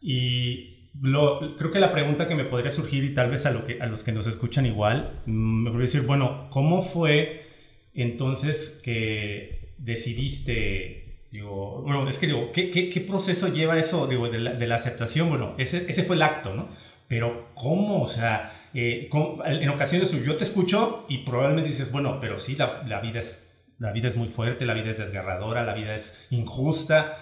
[0.00, 3.80] y creo que la pregunta que me podría surgir y tal vez a, lo que,
[3.80, 7.46] a los que nos escuchan igual, mm, me podría decir, bueno, ¿cómo fue
[7.94, 14.28] entonces que decidiste Digo, bueno, es que digo, ¿qué, qué, qué proceso lleva eso digo,
[14.28, 15.30] de, la, de, la, aceptación?
[15.30, 16.68] Bueno, ese, ese fue el acto, ¿no?
[17.08, 18.02] Pero ¿cómo?
[18.02, 19.08] O sea, eh,
[19.46, 23.50] en ocasiones yo te escucho y probablemente dices, bueno, pero sí, la, la, vida es,
[23.78, 27.16] la vida es muy fuerte, la vida es desgarradora, la vida es injusta.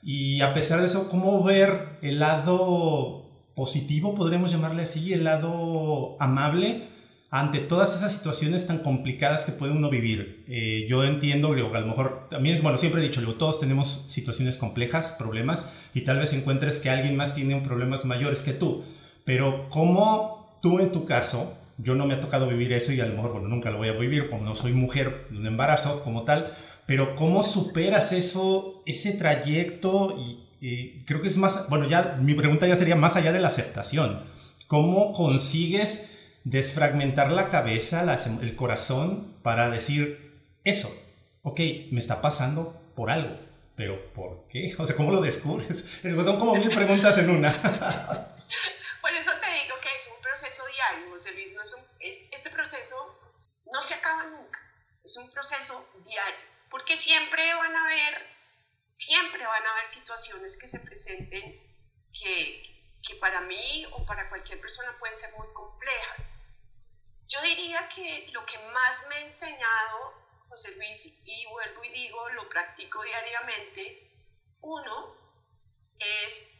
[0.00, 3.25] Y a pesar de eso, ¿cómo ver el lado
[3.56, 6.94] positivo, podríamos llamarle así, el lado amable?
[7.30, 10.44] ante todas esas situaciones tan complicadas que puede uno vivir.
[10.48, 14.04] Eh, yo entiendo, digo, a lo mejor también, bueno, siempre he dicho, digo, todos tenemos
[14.06, 18.84] situaciones complejas, problemas, y tal vez encuentres que alguien más tiene problemas mayores que tú.
[19.24, 23.06] Pero como tú en tu caso, yo no me ha tocado vivir eso y a
[23.06, 26.02] lo mejor, bueno, nunca lo voy a vivir, como no soy mujer de un embarazo
[26.04, 26.54] como tal,
[26.86, 30.16] pero cómo superas eso, ese trayecto
[30.68, 33.48] y creo que es más, bueno, ya mi pregunta ya sería más allá de la
[33.48, 34.20] aceptación.
[34.66, 38.06] ¿Cómo consigues desfragmentar la cabeza,
[38.40, 40.88] el corazón, para decir eso.
[41.42, 41.58] ok,
[41.90, 43.36] me está pasando por algo,
[43.76, 44.72] pero ¿por qué?
[44.78, 45.84] O sea, ¿cómo lo descubres?
[46.02, 47.52] Son como mil preguntas en una.
[49.02, 52.50] por eso te digo que es un proceso diario, José Luis, no es un, este
[52.50, 52.94] proceso
[53.72, 54.60] no se acaba nunca,
[55.04, 58.26] es un proceso diario, porque siempre van a haber,
[58.96, 61.44] siempre van a haber situaciones que se presenten
[62.18, 66.38] que, que para mí o para cualquier persona pueden ser muy complejas.
[67.28, 70.14] Yo diría que lo que más me ha enseñado
[70.48, 74.10] José Luis, y vuelvo y digo, lo practico diariamente,
[74.62, 75.14] uno
[75.98, 76.54] es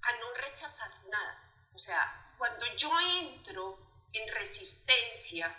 [0.00, 1.64] a no rechazar nada.
[1.74, 3.78] O sea, cuando yo entro
[4.14, 5.54] en resistencia,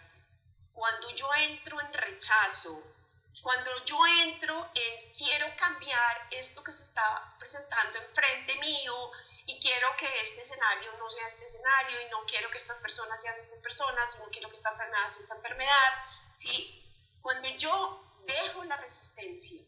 [0.72, 2.97] cuando yo entro en rechazo,
[3.42, 9.12] cuando yo entro en quiero cambiar esto que se está presentando enfrente mío
[9.46, 13.22] y quiero que este escenario no sea este escenario y no quiero que estas personas
[13.22, 15.94] sean estas personas y no quiero que esta enfermedad sea esta enfermedad,
[16.32, 16.84] ¿sí?
[17.22, 19.62] Cuando yo dejo la resistencia,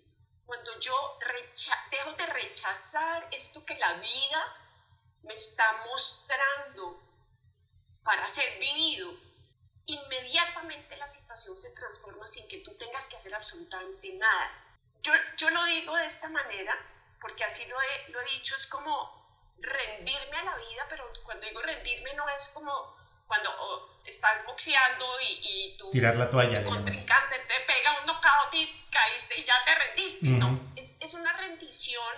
[0.45, 1.17] cuando yo
[1.91, 4.69] dejo de rechazar esto que la vida
[5.23, 7.01] me está mostrando
[8.03, 9.28] para ser vivido,
[9.93, 14.47] inmediatamente la situación se transforma sin que tú tengas que hacer absolutamente nada.
[15.01, 16.75] Yo, yo lo digo de esta manera,
[17.21, 19.19] porque así lo he, lo he dicho, es como
[19.61, 22.71] rendirme a la vida, pero cuando digo rendirme no es como
[23.27, 28.53] cuando oh, estás boxeando y, y tu, Tirar la toalla, contrincante te pega un knockout
[28.53, 30.29] y caíste y ya te rendiste.
[30.31, 32.15] No, es, es una rendición,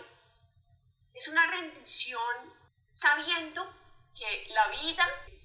[1.14, 2.56] es una rendición
[2.88, 3.70] sabiendo
[4.18, 5.04] que la vida,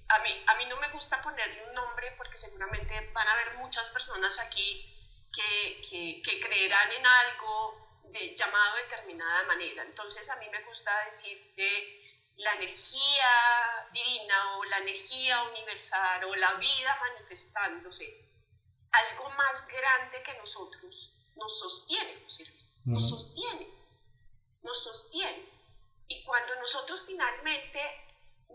[0.08, 3.54] a mí, a mí no me gusta ponerle un nombre porque seguramente van a haber
[3.54, 4.92] muchas personas aquí
[5.32, 9.82] que, que, que creerán en algo de, llamado de determinada manera.
[9.82, 11.90] Entonces a mí me gusta decir que
[12.36, 18.30] la energía divina o la energía universal o la vida manifestándose,
[18.92, 22.10] algo más grande que nosotros, nos sostiene,
[22.84, 23.68] nos sostiene,
[24.62, 25.44] nos sostiene.
[26.08, 28.05] Y cuando nosotros finalmente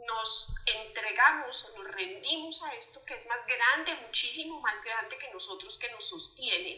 [0.07, 5.31] nos entregamos o nos rendimos a esto que es más grande, muchísimo más grande que
[5.31, 6.71] nosotros, que nos sostiene,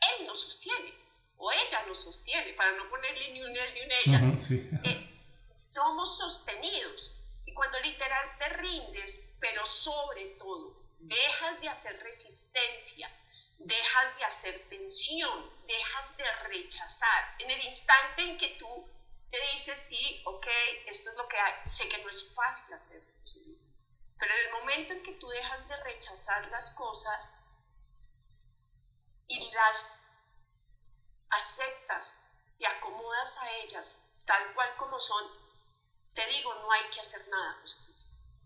[0.00, 0.98] Él nos sostiene
[1.38, 6.18] o ella nos sostiene, para no ponerle ni un él ni un ella, eh, somos
[6.18, 7.14] sostenidos.
[7.46, 13.10] Y cuando literal te rindes, pero sobre todo, dejas de hacer resistencia,
[13.58, 17.36] dejas de hacer tensión, dejas de rechazar.
[17.38, 18.88] En el instante en que tú
[19.30, 20.46] te dices, sí, ok,
[20.86, 23.02] esto es lo que hay, sé que no es fácil hacer,
[24.18, 27.44] pero en el momento en que tú dejas de rechazar las cosas
[29.28, 30.02] y las
[31.30, 35.24] aceptas, te acomodas a ellas tal cual como son,
[36.14, 37.64] te digo, no hay que hacer nada,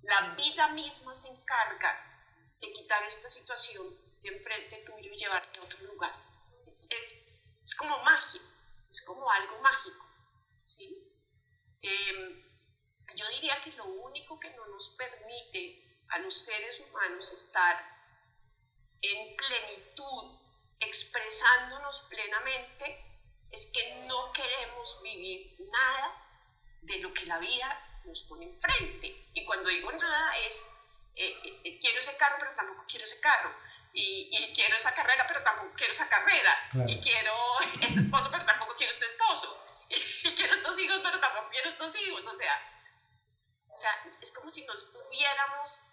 [0.02, 2.12] La vida misma se encarga
[2.60, 3.86] de quitar esta situación
[4.20, 6.14] de enfrente tuyo y llevarte a otro lugar.
[6.66, 8.40] Es, es, como magia,
[8.88, 10.06] es como algo mágico,
[10.76, 11.06] ¿sí?
[11.82, 12.42] Em,
[13.16, 17.92] yo diría que lo único que no nos permite a los seres humanos estar
[19.00, 20.38] en plenitud
[20.80, 23.12] expresándonos plenamente
[23.50, 26.22] es que no queremos vivir nada
[26.82, 29.30] de lo que la vida nos pone enfrente.
[29.34, 30.72] Y cuando digo nada es,
[31.14, 33.50] eh, eh, eh, quiero ese carro, pero tampoco quiero ese carro.
[33.94, 36.56] Y, quiero esa carrera, pero tampoco quiero esa carrera.
[36.86, 37.34] Y quiero
[37.80, 39.62] este esposo, pero tampoco quiero este esposo.
[40.42, 42.26] Quiero estos hijos, pero tampoco quiero estos hijos.
[42.26, 42.52] O sea,
[43.70, 45.92] o sea es como si nos tuviéramos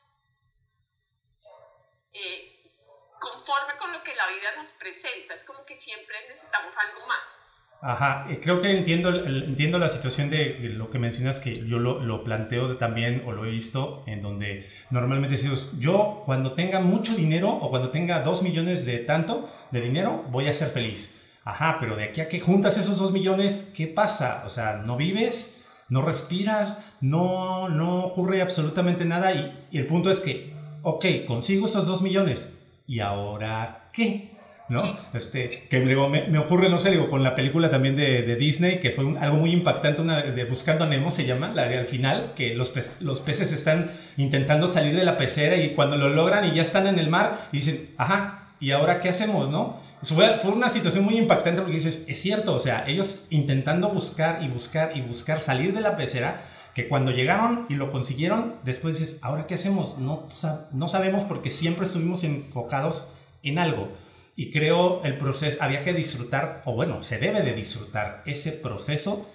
[3.19, 7.67] conforme con lo que la vida nos presenta, es como que siempre necesitamos algo más.
[7.81, 12.23] Ajá, creo que entiendo, entiendo la situación de lo que mencionas, que yo lo, lo
[12.23, 17.49] planteo también o lo he visto, en donde normalmente decimos, yo cuando tenga mucho dinero
[17.49, 21.18] o cuando tenga dos millones de tanto de dinero, voy a ser feliz.
[21.49, 24.43] Ajá, pero de aquí a que juntas esos dos millones, ¿qué pasa?
[24.45, 30.11] O sea, no vives, no respiras, no, no ocurre absolutamente nada y, y el punto
[30.11, 34.37] es que, ok, consigo esos dos millones, ¿y ahora qué?
[34.69, 34.95] ¿No?
[35.15, 38.35] Este, que luego me, me, ocurre, no sé, digo, con la película también de, de
[38.35, 41.87] Disney, que fue algo muy impactante, una de Buscando a Nemo se llama, la al
[41.87, 42.71] final, que los,
[43.01, 46.85] los peces están intentando salir de la pecera y cuando lo logran y ya están
[46.85, 49.79] en el mar, dicen, ajá, ¿y ahora qué hacemos, no?
[50.01, 54.47] Fue, una situación muy impactante porque dices, es cierto, o sea, ellos intentando buscar y
[54.47, 56.41] buscar y buscar salir de la pecera,
[56.73, 59.97] que cuando llegaron y lo consiguieron, después dices, ¿ahora qué hacemos?
[59.97, 60.25] No,
[60.71, 63.91] no sabemos porque siempre estuvimos enfocados en algo.
[64.37, 69.29] Y creo el proceso, había que disfrutar, o bueno, se debe de disfrutar ese proceso.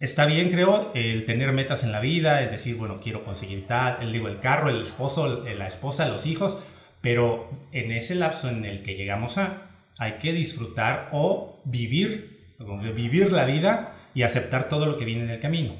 [0.00, 4.02] Está bien, creo, el tener metas en la vida, el decir, bueno, quiero conseguir tal,
[4.02, 6.62] el digo, el carro, el esposo, la esposa, los hijos,
[7.04, 13.30] pero en ese lapso en el que llegamos a, hay que disfrutar o vivir, vivir
[13.30, 15.74] la vida y aceptar todo lo que viene en el camino.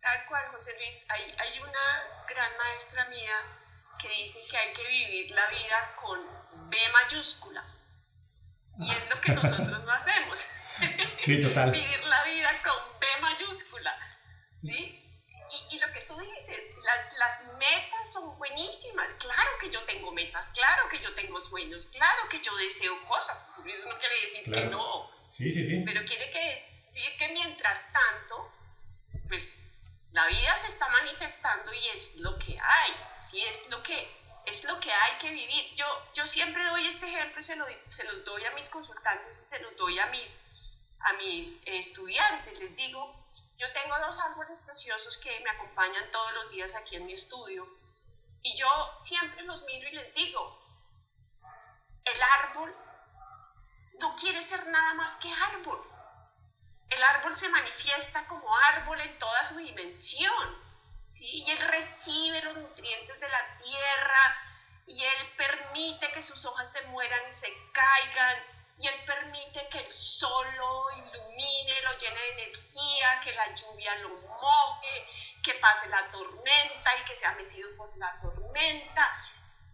[0.00, 3.34] Tal cual, José Luis, hay, hay una gran maestra mía
[4.00, 7.64] que dice que hay que vivir la vida con B mayúscula.
[8.78, 10.50] Y es lo que nosotros no hacemos.
[11.18, 11.72] Sí, total.
[11.72, 13.92] vivir la vida con B mayúscula.
[14.56, 14.97] ¿Sí?
[15.50, 19.14] Y, y, lo que tú dices, las, las metas son buenísimas.
[19.14, 23.44] Claro que yo tengo metas, claro que yo tengo sueños, claro que yo deseo cosas.
[23.46, 25.10] Pues eso no quiere decir que no.
[25.30, 25.82] Sí, sí, sí.
[25.86, 28.50] Pero quiere que decir que mientras tanto,
[29.28, 29.68] pues
[30.12, 32.92] la vida se está manifestando y es lo que hay.
[33.18, 34.08] Sí, es lo que,
[34.46, 35.64] es lo que hay que vivir.
[35.76, 39.38] Yo, yo siempre doy este ejemplo y se lo, se los doy a mis consultantes
[39.38, 40.46] y se los doy a mis,
[41.00, 42.58] a mis estudiantes.
[42.58, 43.22] Les digo,
[43.58, 47.64] yo tengo dos árboles preciosos que me acompañan todos los días aquí en mi estudio
[48.42, 50.62] y yo siempre los miro y les digo,
[52.04, 52.74] el árbol
[54.00, 55.82] no quiere ser nada más que árbol.
[56.88, 60.64] El árbol se manifiesta como árbol en toda su dimensión,
[61.04, 61.44] ¿sí?
[61.44, 64.40] Y él recibe los nutrientes de la tierra
[64.86, 69.78] y él permite que sus hojas se mueran y se caigan y Él permite que
[69.78, 75.08] el sol lo ilumine, lo llene de energía, que la lluvia lo moje,
[75.42, 79.16] que pase la tormenta y que sea mecido por la tormenta.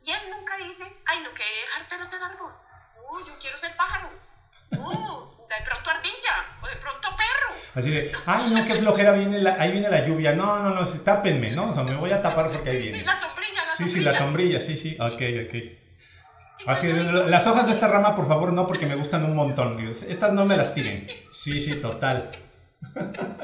[0.01, 2.51] Y Él nunca dice, ay, no, que dejarte de ser árbol.
[2.97, 4.11] No, yo quiero ser pájaro.
[4.71, 7.55] No, de pronto ardilla, o de pronto perro.
[7.75, 10.33] Así de, ay, no, qué flojera, viene la, ahí viene la lluvia.
[10.33, 11.69] No, no, no, tápenme, ¿no?
[11.69, 12.99] O sea, me voy a tapar porque ahí viene.
[12.99, 13.89] Sí, la sombrilla, la sombrilla.
[13.89, 15.84] Sí, sí, la sombrilla, sí, sí, ok, ok.
[16.67, 19.79] Así, las hojas de esta rama, por favor, no, porque me gustan un montón.
[19.89, 21.09] Estas no me las tiren.
[21.31, 22.31] Sí, sí, total.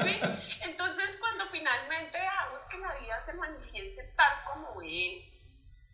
[0.01, 0.19] Sí,
[0.61, 5.41] entonces cuando finalmente dejamos que la vida se manifieste tal como es,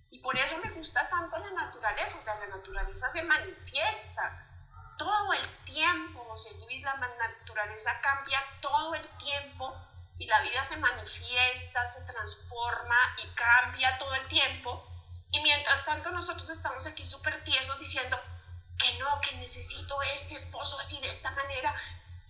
[0.10, 4.48] y por eso me gusta tanto la naturaleza, o sea, la naturaleza se manifiesta
[4.98, 9.76] todo el tiempo, José Luis, la naturaleza cambia todo el tiempo
[10.18, 14.87] y la vida se manifiesta, se transforma y cambia todo el tiempo
[15.32, 18.20] y mientras tanto nosotros estamos aquí súper tiesos diciendo
[18.78, 21.76] que no, que necesito este esposo así de esta manera.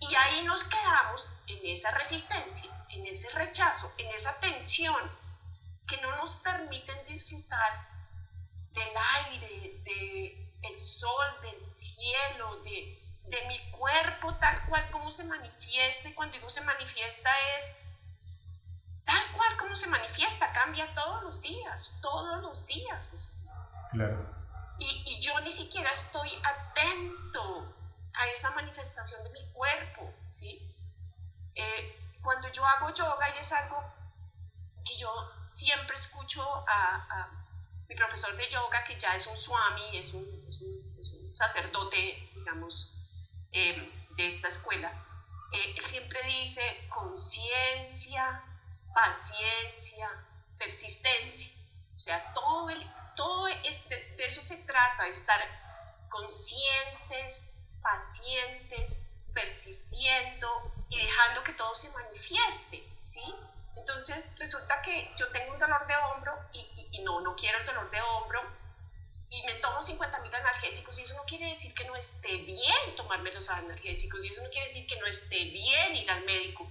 [0.00, 5.18] Y ahí nos quedamos en esa resistencia, en ese rechazo, en esa tensión
[5.86, 7.88] que no nos permiten disfrutar
[8.72, 8.92] del
[9.26, 16.08] aire, del sol, del cielo, de, de mi cuerpo tal cual como se manifiesta.
[16.08, 17.76] Y cuando digo se manifiesta es
[19.08, 23.08] tal cual como se manifiesta, cambia todos los días, todos los días.
[23.90, 24.36] Claro.
[24.78, 27.74] Y, y, yo ni siquiera estoy atento
[28.12, 30.60] a esa manifestación de mi cuerpo, ¿sí?
[31.54, 33.82] Eh, cuando yo hago yoga, y es algo
[34.84, 37.30] que yo siempre escucho a,
[37.88, 41.32] mi profesor de yoga, que ya es un swami, es un, es un, es un
[41.32, 43.08] sacerdote, digamos,
[43.52, 44.92] eh, de esta escuela,
[45.52, 48.44] eh, él siempre dice conciencia,
[48.98, 50.10] paciencia,
[50.58, 51.52] persistencia.
[51.94, 52.80] O sea, todo, el,
[53.14, 55.40] todo es, de, eso se trata, estar
[56.08, 60.48] conscientes, pacientes, persistiendo
[60.90, 63.22] y dejando que todo se manifieste, ¿sí?
[63.76, 67.66] Entonces resulta que yo tengo un dolor de hombro y, y, no, no quiero el
[67.66, 68.40] dolor de hombro
[69.30, 72.96] y me tomo 50 mil analgésicos y eso no quiere decir que no esté bien
[72.96, 76.68] tomarme los analgésicos y eso no quiere decir que no esté bien ir al médico.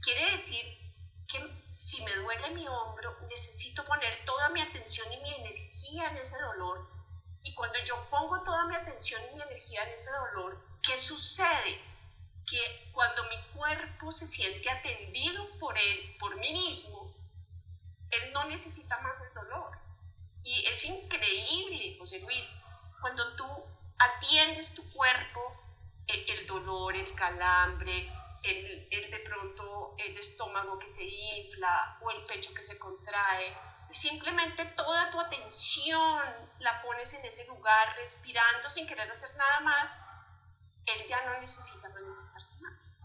[0.00, 0.87] Quiere decir
[1.28, 6.16] que si me duele mi hombro, necesito poner toda mi atención y mi energía en
[6.16, 6.88] ese dolor.
[7.42, 11.80] Y cuando yo pongo toda mi atención y mi energía en ese dolor, ¿qué sucede?
[12.46, 17.14] Que cuando mi cuerpo se siente atendido por él, por mí mismo,
[18.10, 19.78] él no necesita más el dolor.
[20.42, 22.56] Y es increíble, José Luis,
[23.02, 23.46] cuando tú
[23.98, 25.40] atiendes tu cuerpo,
[26.06, 28.10] el dolor, el calambre,
[28.44, 33.56] el, el, de pronto el estómago que se infla o el pecho que se contrae.
[33.90, 36.24] Simplemente toda tu atención
[36.60, 39.98] la pones en ese lugar, respirando sin querer hacer nada más.
[40.86, 43.00] Él ya no necesita manifestarse más.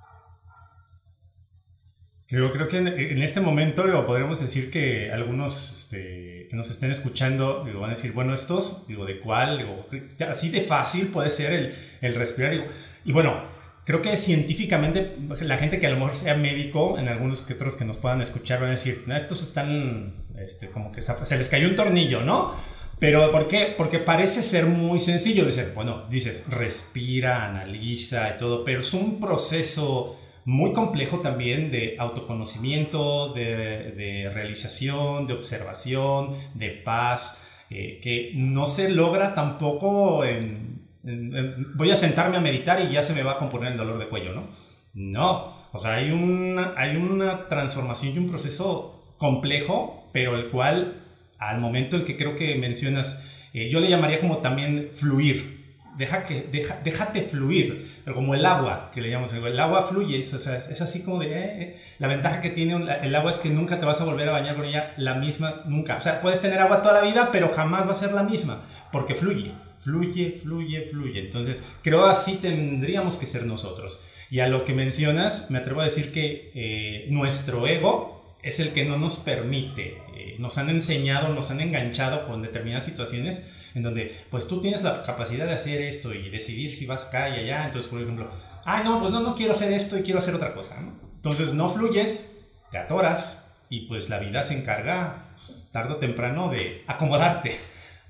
[2.28, 6.90] Creo, creo que en, este momento digo, podremos decir que algunos este, que nos estén
[6.90, 9.58] escuchando digo, van a decir, bueno, estos, digo, ¿de cuál?
[9.58, 9.86] Digo,
[10.28, 12.52] así de fácil puede ser el, el respirar.
[12.52, 12.66] Digo,
[13.04, 13.48] y bueno,
[13.86, 17.76] creo que científicamente la gente que a lo mejor sea médico, en algunos que otros
[17.76, 21.50] que nos puedan escuchar van a decir, no, estos están, este, como que se les
[21.50, 22.54] cayó un tornillo, ¿no?
[23.00, 23.74] Pero ¿por qué?
[23.78, 25.46] Porque parece ser muy sencillo.
[25.46, 31.96] Dices, bueno, dices, respira, analiza y todo, pero es un proceso muy complejo también de
[32.00, 40.73] autoconocimiento, de, realización, de observación, de paz, eh, que no se logra tampoco en
[41.04, 44.08] voy a sentarme a meditar y ya se me va a componer el dolor de
[44.08, 44.48] cuello, ¿no?
[44.94, 51.02] No, o sea, hay una, hay una transformación y un proceso complejo, pero el cual,
[51.40, 55.64] al momento en que creo que mencionas, eh, yo le llamaría como también fluir,
[55.98, 60.34] deja que, deja, déjate fluir, como el agua, que le llamamos, el agua fluye, es,
[60.34, 63.80] es así como de, eh, eh, la ventaja que tiene el agua es que nunca
[63.80, 66.60] te vas a volver a bañar con ella la misma, nunca, o sea, puedes tener
[66.60, 68.60] agua toda la vida, pero jamás va a ser la misma,
[68.92, 69.54] porque fluye,
[69.84, 74.06] fluye, fluye, fluye, entonces creo así tendríamos que ser nosotros.
[74.30, 78.70] Y a lo que mencionas, me atrevo a decir que eh, nuestro ego es el
[78.74, 80.02] que no nos permite,
[80.40, 85.02] nos han enseñado, nos han enganchado con determinadas situaciones, en donde pues tú tienes la
[85.04, 88.28] capacidad de hacer esto y decidir si vas acá y allá, entonces por ejemplo,
[88.66, 90.78] ay no, pues no, no quiero hacer esto y quiero hacer otra cosa.
[91.16, 95.36] Entonces no fluyes, te atoras y pues la vida se encarga
[95.72, 97.58] tarde o temprano de acomodarte,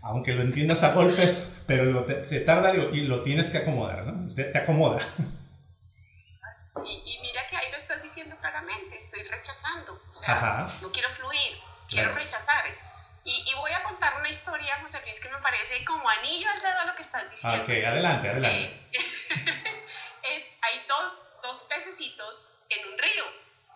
[0.03, 4.33] aunque lo entiendas a golpes, pero se tarda y lo tienes que acomodar, ¿no?
[4.33, 4.99] Te, acomoda.
[6.85, 11.53] Y, mira que ahí lo estás diciendo claramente, estoy rechazando, o sea, no quiero fluir,
[11.87, 12.65] quiero rechazar.
[13.23, 16.79] Y, voy a contar una historia, José Luis, que me parece como anillo al dedo
[16.79, 17.63] a lo que estás diciendo.
[17.63, 18.89] Ok, adelante, adelante.
[20.25, 23.25] Eh, hay dos, dos pececitos en un río,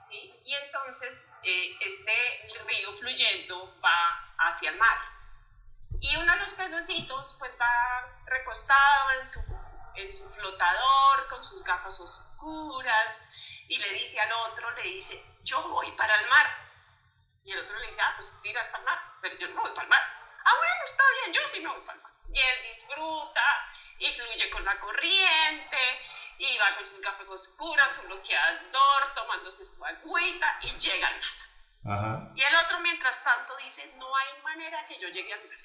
[0.10, 0.34] ¿sí?
[0.46, 2.14] Y entonces eh, este
[2.70, 4.98] río fluyendo va hacia el mar.
[6.00, 9.40] Y uno de los pececitos pues va recostado en su,
[9.96, 13.32] en su flotador con sus gafas oscuras
[13.68, 16.68] y le dice al otro, le dice, yo voy para el mar
[17.44, 19.72] y el otro le dice, ah, pues tiras para el mar, pero yo no voy
[19.72, 20.02] para el mar.
[20.46, 22.12] Ah, bueno, está bien, yo sí me voy para el mar.
[22.28, 23.42] Y él disfruta
[24.00, 25.78] y fluye con la corriente
[26.40, 32.32] y va con sus gafas oscuras, su bloqueador, tomándose su agüita y llega al mar.
[32.36, 35.58] Y el otro, mientras tanto, dice, no hay manera que yo llegue al mar.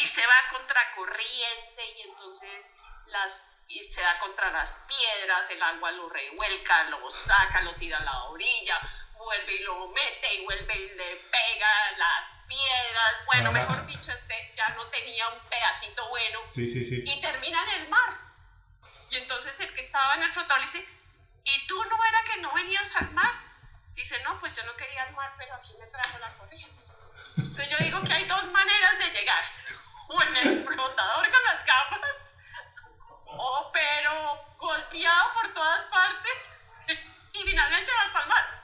[0.00, 2.76] Y se va contra corriente y entonces
[3.06, 7.98] las, y se da contra las piedras, el agua lo revuelca, lo saca, lo tira
[7.98, 8.78] a la orilla,
[9.16, 13.24] vuelve y lo mete y vuelve y le pega las piedras.
[13.26, 16.40] Bueno, mejor dicho, este ya no tenía un pedacito bueno.
[16.50, 17.02] Sí, sí, sí.
[17.06, 18.14] Y termina en el mar.
[19.10, 20.86] Y entonces el que estaba en el flotador le dice,
[21.44, 23.32] ¿y tú no era que no venías al mar?
[23.94, 26.82] Dice, no, pues yo no quería al mar, pero aquí me trajo la corriente.
[27.38, 29.44] Entonces yo digo que hay dos maneras de llegar.
[30.08, 32.36] O en el flotador con las gafas,
[33.26, 34.12] o pero
[34.58, 36.52] golpeado por todas partes
[37.32, 38.56] y finalmente vas para el mar.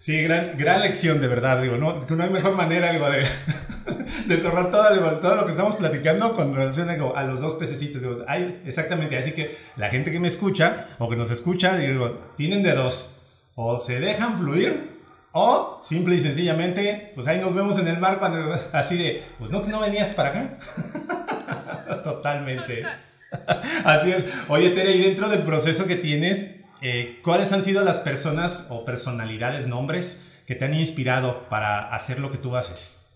[0.00, 3.20] Sí, gran, gran lección, de verdad, digo, no, no hay mejor manera, digo, de,
[4.26, 8.02] de cerrar todo, lo que estamos platicando con relación a los dos pececitos.
[8.02, 8.24] Digo,
[8.64, 12.72] exactamente, así que la gente que me escucha o que nos escucha, digo, tienen de
[12.72, 13.20] dos,
[13.54, 14.91] o se dejan fluir,
[15.32, 19.50] o simple y sencillamente, pues ahí nos vemos en el mar cuando, así de, pues
[19.50, 20.58] no, que no venías para acá.
[22.04, 22.84] Totalmente.
[23.84, 24.44] Así es.
[24.48, 28.84] Oye, Tere, y dentro del proceso que tienes, eh, ¿cuáles han sido las personas o
[28.84, 33.06] personalidades, nombres que te han inspirado para hacer lo que tú haces?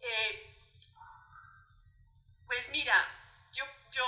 [0.00, 0.56] Eh,
[2.46, 2.94] pues mira,
[3.54, 4.04] yo, yo,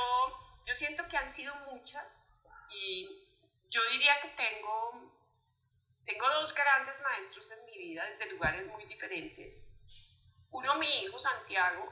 [0.66, 2.34] yo siento que han sido muchas
[2.70, 3.06] y
[3.70, 5.21] yo diría que tengo,
[6.12, 9.70] tengo dos grandes maestros en mi vida desde lugares muy diferentes.
[10.50, 11.90] Uno, mi hijo Santiago,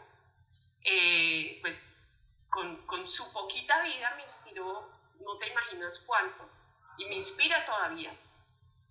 [0.84, 2.12] eh, pues
[2.50, 6.50] con, con, su poquita vida me inspiró, no te imaginas cuánto,
[6.98, 8.14] y me inspira todavía.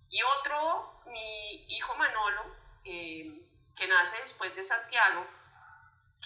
[0.08, 5.26] Y otro, mi hijo Manolo, eh, que nace después de Santiago,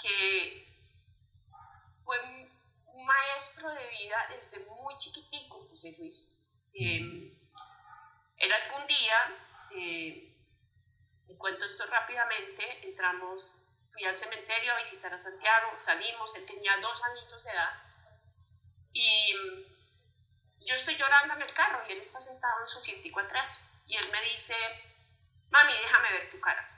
[0.01, 0.79] que
[1.99, 2.19] fue
[2.87, 6.53] un maestro de vida desde muy chiquitico, José Luis.
[6.73, 7.44] Eh,
[8.45, 9.17] él algún día,
[9.77, 10.37] eh,
[11.29, 16.75] y cuento esto rápidamente, entramos fui al cementerio a visitar a Santiago, salimos, él tenía
[16.81, 17.71] dos añitos de edad
[18.93, 23.21] y mm, yo estoy llorando en el carro y él está sentado en su asientico
[23.21, 24.57] atrás y él me dice,
[25.51, 26.69] mami, déjame ver tu cara.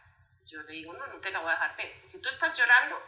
[0.44, 2.02] Yo le digo, no, no te la voy a dejar ver.
[2.04, 3.00] Si tú estás llorando,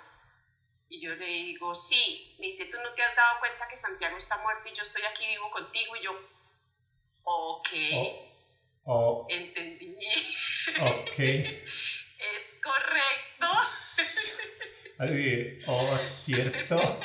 [0.88, 2.34] y yo le digo, sí.
[2.38, 5.02] Me dice, tú no te has dado cuenta que Santiago está muerto y yo estoy
[5.02, 5.96] aquí vivo contigo.
[5.96, 6.12] Y yo,
[7.24, 7.68] ok.
[7.94, 8.27] Oh,
[8.88, 9.26] oh.
[9.28, 9.96] Entendí.
[10.80, 11.18] Ok.
[12.34, 13.46] Es correcto.
[15.68, 17.00] oh, cierto.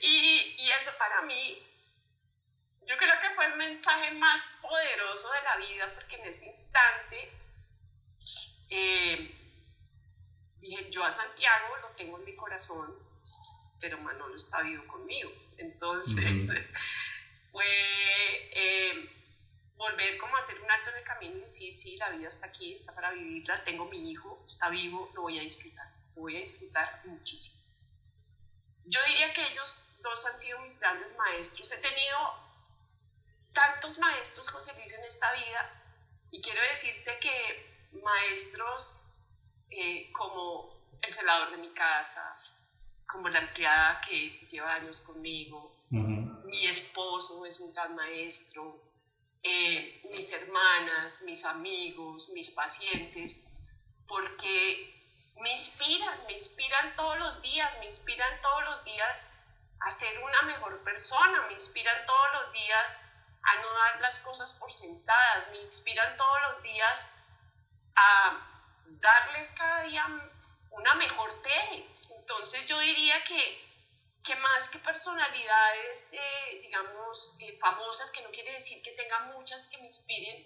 [0.00, 1.66] y, y eso para mí,
[2.86, 7.32] yo creo que fue el mensaje más poderoso de la vida, porque en ese instante
[8.68, 9.34] eh,
[10.60, 13.02] dije, yo a Santiago lo tengo en mi corazón,
[13.80, 15.32] pero Manolo está vivo conmigo.
[15.56, 16.48] Entonces,
[17.50, 17.64] fue...
[18.52, 19.17] Eh,
[19.78, 22.46] volver como a hacer un alto en el camino y decir, sí, la vida está
[22.48, 26.36] aquí, está para vivirla, tengo mi hijo, está vivo, lo voy a disfrutar, lo voy
[26.36, 27.62] a disfrutar muchísimo.
[28.86, 31.70] yo diría que ellos dos han sido mis grandes maestros.
[31.72, 32.18] He tenido
[33.52, 35.84] tantos maestros, José Luis, en esta vida
[36.30, 39.04] y quiero decirte que maestros
[39.70, 40.64] eh, como
[41.02, 42.22] el celador de mi casa,
[43.06, 48.66] como la empleada que lleva años conmigo, mi esposo es un gran maestro,
[49.42, 54.90] eh, mis hermanas, mis amigos, mis pacientes, porque
[55.40, 59.30] me inspiran, me inspiran todos los días, me inspiran todos los días
[59.80, 63.02] a ser una mejor persona, me inspiran todos los días
[63.42, 67.28] a no dar las cosas por sentadas, me inspiran todos los días
[67.94, 68.40] a
[68.86, 70.06] darles cada día
[70.70, 71.84] una mejor tele.
[72.18, 73.67] Entonces yo diría que,
[74.28, 79.66] que más que personalidades, eh, digamos, eh, famosas, que no quiere decir que tenga muchas
[79.68, 80.44] que me inspiren,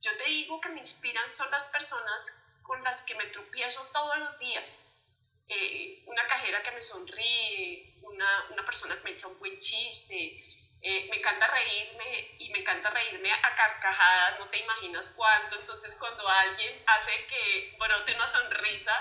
[0.00, 4.18] yo te digo que me inspiran son las personas con las que me tropiezo todos
[4.18, 5.00] los días.
[5.48, 10.40] Eh, una cajera que me sonríe, una, una, persona que me echa un buen chiste,
[10.80, 15.58] me encanta reírme y me encanta reírme a carcajadas, no te imaginas cuánto.
[15.58, 18.94] Entonces, cuando alguien hace que brote una sonrisa,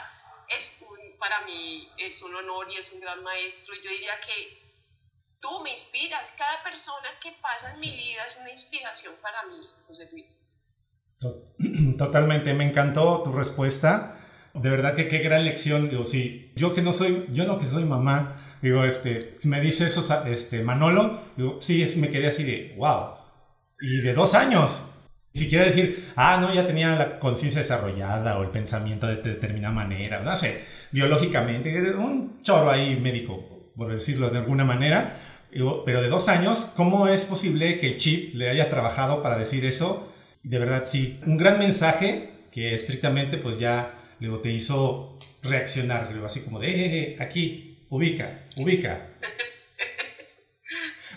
[0.50, 3.76] es un, para mí es un honor y es un gran maestro.
[3.76, 4.64] Y yo diría que
[5.40, 6.34] tú me inspiras.
[6.38, 10.50] Cada persona que pasa en mi vida es una inspiración para mí, José Luis.
[11.98, 14.18] Totalmente, me encantó tu respuesta.
[14.54, 15.90] De verdad que qué gran lección.
[15.90, 19.88] Digo, sí, yo que no soy, yo no que soy mamá, digo, este, me dice
[19.88, 23.18] eso, este, Manolo, digo, sí, es, me quedé así de, wow.
[23.82, 24.93] Y de dos años,
[25.34, 29.74] si quiere decir, ah, no, ya tenía la conciencia desarrollada o el pensamiento de, determinada
[29.74, 30.54] manera, no sé,
[30.92, 35.18] biológicamente, un choro ahí médico, por decirlo de alguna manera,
[35.52, 39.66] pero de dos años, ¿cómo es posible que el chip le haya trabajado para decir
[39.66, 40.12] eso?
[40.44, 46.28] De verdad, sí, un gran mensaje que estrictamente pues ya luego te hizo reaccionar, luego
[46.28, 49.10] así como de, eh, eh, eh, aquí, ubica, ubica.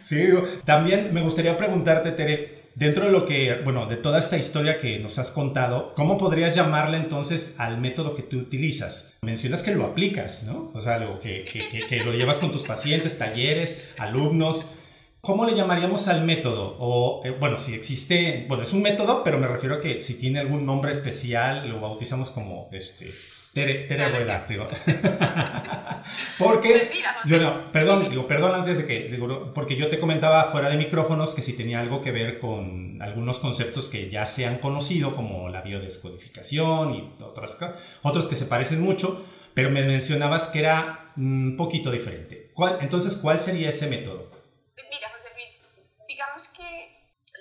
[0.03, 0.25] Sí,
[0.65, 4.99] también me gustaría preguntarte, Tere, Dentro de lo que, bueno, de toda esta historia que
[4.99, 9.15] nos has contado, ¿cómo podrías llamarle entonces al método que tú utilizas?
[9.23, 10.73] Mencionas que lo aplicas, ¿no?
[10.75, 14.75] O sea, que, lo llevas con tus pacientes, talleres, alumnos.
[15.23, 16.77] ¿Cómo le llamaríamos al método?
[16.79, 20.13] O, eh, bueno, si existe, bueno, es un método, pero me refiero a que si
[20.13, 23.11] tiene algún nombre especial, lo bautizamos como, este,
[23.57, 24.69] Tere, Tere Rueda, digo.
[26.39, 26.93] porque,
[27.25, 30.77] yo no, perdón, digo, perdón antes de que, digo, porque yo te comentaba fuera de
[30.77, 35.17] micrófonos que si tenía algo que ver con algunos conceptos que ya se han conocido,
[35.17, 37.59] como la biodescodificación y otras,
[38.03, 42.51] otros que se parecen mucho, pero me mencionabas que era un poquito diferente.
[42.53, 44.27] ¿Cuál, entonces, ¿cuál sería ese método?
[44.77, 45.65] Mira, José Luis,
[46.07, 46.63] digamos que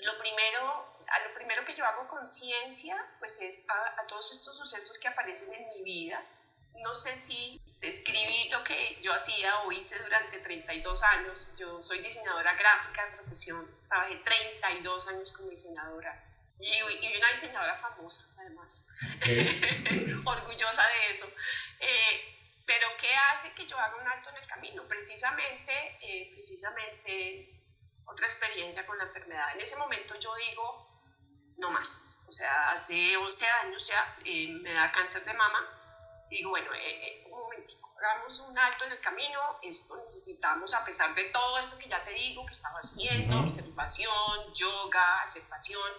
[0.02, 4.98] lo primero a lo primero que yo hago conciencia, pues es a, todos estos sucesos
[4.98, 6.20] que aparecen en mi vida.
[6.82, 11.50] No sé si describí lo que yo hacía o hice durante 32 años.
[11.56, 16.24] Yo soy diseñadora gráfica de profesión, trabajé 32 años como diseñadora
[16.60, 18.88] y, y una diseñadora famosa además,
[20.26, 21.28] orgullosa de eso.
[21.80, 24.88] Eh, pero ¿qué hace que yo haga un alto en el camino?
[24.88, 27.56] Precisamente, eh, precisamente
[28.08, 29.54] otra experiencia con la enfermedad.
[29.54, 30.92] En ese momento yo digo,
[31.58, 32.24] no más.
[32.28, 35.60] O sea, hace 11 años ya eh, me da cáncer de mama.
[36.30, 39.40] Digo, bueno, eh, eh, un momentico, hagamos un alto en el camino.
[39.62, 44.54] Esto necesitamos, a pesar de todo esto que ya te digo, que estaba haciendo, observación,
[44.56, 45.92] yoga, aceptación.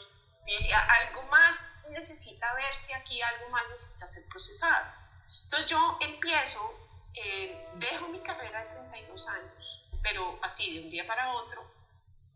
[0.45, 4.93] Me decía, algo más necesita verse aquí, algo más necesita ser procesado.
[5.45, 6.61] Entonces yo empiezo,
[7.77, 11.61] dejo mi carrera de 32 años, pero así de un día para otro,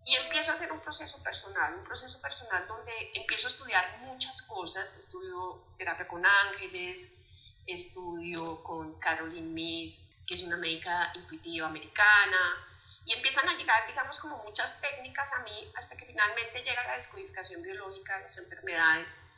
[0.04, 4.42] y empiezo a hacer un proceso personal, un proceso personal donde empiezo a estudiar muchas
[4.42, 7.26] cosas, estudio terapia con ángeles,
[7.66, 12.66] estudio con Caroline Miss, que es una médica intuitiva americana,
[13.06, 16.94] y empiezan a llegar, digamos, como muchas técnicas a mí hasta que finalmente llega la
[16.94, 19.32] descodificación biológica de las enfermedades,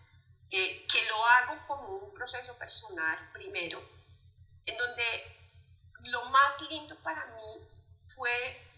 [0.51, 3.81] eh, que lo hago como un proceso personal primero,
[4.67, 5.51] en donde
[6.05, 7.69] lo más lindo para mí
[8.15, 8.72] fue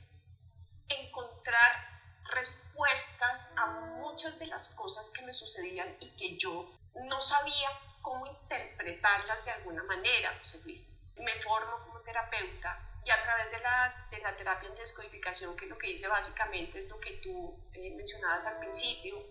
[0.89, 1.95] encontrar
[2.31, 7.69] respuestas a muchas de las cosas que me sucedían y que yo no sabía
[8.01, 10.37] cómo interpretarlas de alguna manera.
[10.39, 14.75] José Luis, me formo como terapeuta y a través de la, de la terapia en
[14.75, 19.23] descodificación, que lo que hice básicamente, es lo que tú eh, mencionabas al principio,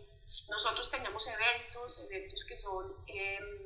[0.49, 2.87] nosotros tenemos eventos, eventos que son...
[3.07, 3.62] Eh,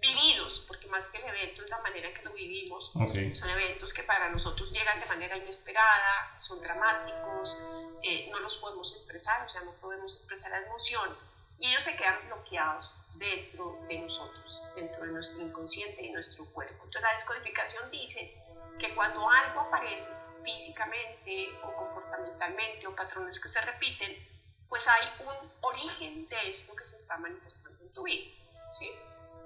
[0.00, 2.92] vividos, porque más que el evento es la manera en que lo vivimos.
[2.92, 7.70] Son eventos que para nosotros llegan de manera inesperada, son dramáticos,
[8.02, 11.96] eh, no los podemos expresar, o sea, no podemos expresar la emoción y ellos se
[11.96, 16.74] quedan bloqueados dentro de nosotros, dentro de nuestro inconsciente y nuestro cuerpo.
[16.74, 18.42] Entonces la descodificación dice
[18.78, 24.26] que cuando algo aparece físicamente o comportamentalmente o patrones que se repiten,
[24.68, 28.32] pues hay un origen de esto que se está manifestando en tu vida.
[28.70, 28.90] ¿sí?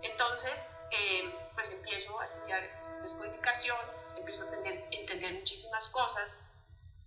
[0.05, 3.79] Entonces, eh, pues empiezo a estudiar descodificación,
[4.19, 6.45] empiezo a entender, entender muchísimas cosas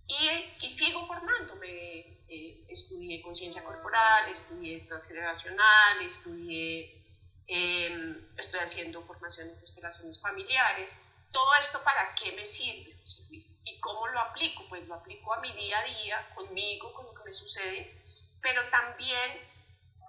[0.08, 0.28] y,
[0.62, 1.68] y sigo formándome.
[1.68, 7.06] Eh, estudié conciencia corporal, estudié transgeneracional, estudié,
[7.46, 11.00] em, estoy haciendo formación en constelaciones familiares.
[11.30, 13.60] ¿Todo esto para qué me sirve, José Luis?
[13.64, 14.64] ¿Y cómo lo aplico?
[14.68, 18.02] Pues lo aplico a mi día a día, conmigo, con lo que me sucede,
[18.40, 19.40] pero también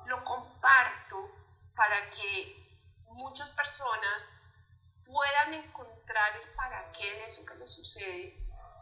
[0.07, 1.29] lo comparto
[1.75, 2.68] para que
[3.19, 4.41] muchas personas
[5.05, 8.37] puedan encontrar el para qué de eso que les sucede,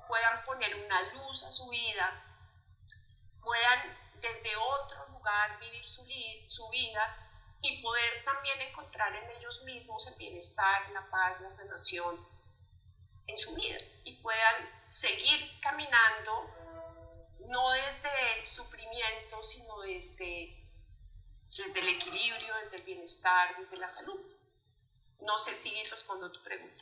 [0.08, 2.24] puedan poner una luz a su vida,
[3.44, 6.06] puedan desde otro lugar vivir su,
[6.46, 7.28] su vida
[7.62, 12.28] y poder también encontrar en ellos mismos el bienestar, la paz, la sanación
[13.26, 13.78] en su vida.
[14.04, 16.54] Y puedan seguir caminando
[17.48, 20.64] no desde sufrimiento, sino desde,
[21.48, 24.20] desde el equilibrio, desde el bienestar, desde la salud.
[25.22, 26.78] No sé si respondo a tu pregunta.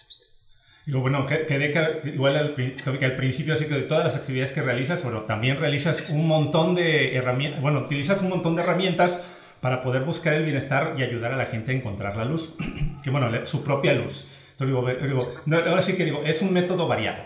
[0.85, 4.51] Digo, bueno, que, que, igual al, que al principio, así que de todas las actividades
[4.51, 9.43] que realizas, bueno, también realizas un montón de herramientas, bueno, utilizas un montón de herramientas
[9.61, 12.55] para poder buscar el bienestar y ayudar a la gente a encontrar la luz,
[13.03, 14.37] que bueno, su propia luz.
[14.51, 17.23] Entonces digo, digo no, ahora sí que digo, es un método variado,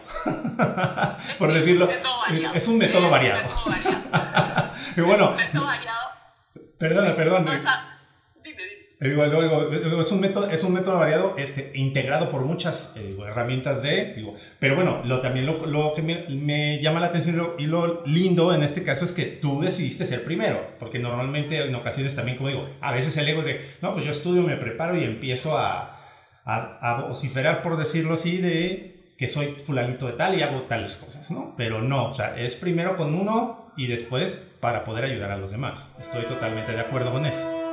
[1.38, 1.90] por decirlo,
[2.56, 3.48] es un método variado.
[4.96, 5.36] y bueno,
[6.80, 7.56] perdona, perdona.
[9.00, 14.34] Es un método, es un método variado, este, integrado por muchas eh, herramientas de, digo,
[14.60, 18.54] pero bueno, lo, también lo, lo que me, me, llama la atención y lo, lindo
[18.54, 22.50] en este caso es que tú decidiste ser primero, porque normalmente en ocasiones también, como
[22.50, 25.58] digo, a veces el ego es de, no, pues yo estudio, me preparo y empiezo
[25.58, 25.98] a,
[26.44, 30.98] a, a vociferar, por decirlo así, de que soy fulanito de tal y hago tales
[30.98, 31.54] cosas, ¿no?
[31.56, 35.52] Pero no, o sea, es primero con uno y después para poder ayudar a los
[35.52, 35.96] demás.
[36.00, 37.70] Estoy totalmente de acuerdo con eso.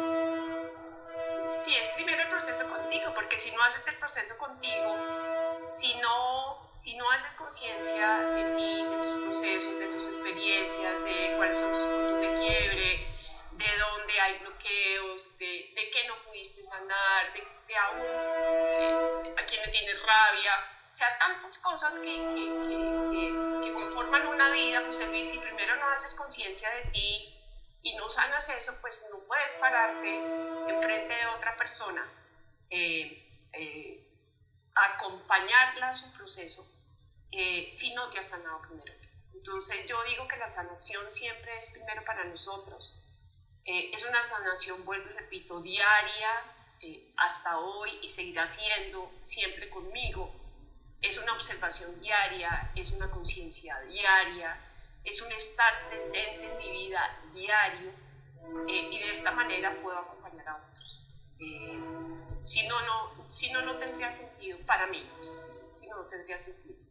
[7.47, 12.35] conciencia de ti, de tus procesos, de tus experiencias, de cuáles son tus puntos de
[12.35, 13.01] quiebre,
[14.57, 20.01] bloqueos, de, de qué no pudiste sanar, de, de aún eh, a quién le tienes
[20.03, 20.53] rabia.
[20.85, 25.77] O sea, tantas cosas que, que, que, que, conforman una vida, pues Luis, si primero
[25.77, 27.35] no haces conciencia de ti
[27.83, 30.09] y no sanas eso, pues no puedes pararte
[30.69, 32.09] enfrente de otra persona,
[32.71, 34.09] eh, eh,
[34.75, 36.67] acompañarla a su proceso
[37.33, 38.97] eh, si no te has sanado primero.
[39.35, 43.06] Entonces yo digo que la sanación siempre es primero para nosotros.
[43.67, 46.29] Eh, es una sanación, vuelvo repito, diaria
[46.81, 50.33] eh, hasta hoy y seguirá siendo siempre conmigo.
[51.03, 54.57] Es una observación diaria, es una conciencia diaria,
[55.05, 57.93] es un estar presente en mi vida diario
[58.69, 61.03] y de esta manera puedo acompañar a otros.
[62.43, 65.03] si no, no, si no, no tendría sentido para mí,
[65.53, 66.86] si no, no tendría sentido.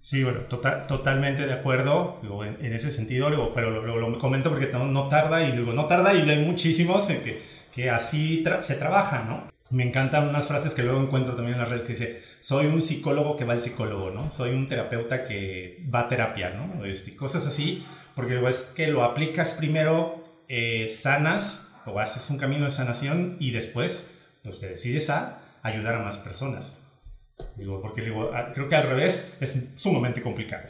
[0.00, 5.42] Sí, bueno, tota-, totalmente de acuerdo en, ese sentido, pero lo, comento porque no, tarda
[5.42, 7.42] y luego no tarda y hay muchísimos en que,
[7.72, 9.52] que así se trabaja, ¿no?
[9.70, 12.80] Me encantan unas frases que luego encuentro también en las redes que dice, soy un
[12.80, 14.30] psicólogo que va al psicólogo, ¿no?
[14.30, 16.86] Soy un terapeuta que va a terapia, ¿no?
[16.86, 17.84] Este, cosas así,
[18.14, 23.50] porque es que lo aplicas primero, eh, sanas o haces un camino de sanación y
[23.50, 26.87] después pues te decides a ayudar a más personas.
[27.56, 30.64] Digo, porque digo, ah, creo que al revés es sumamente complicado.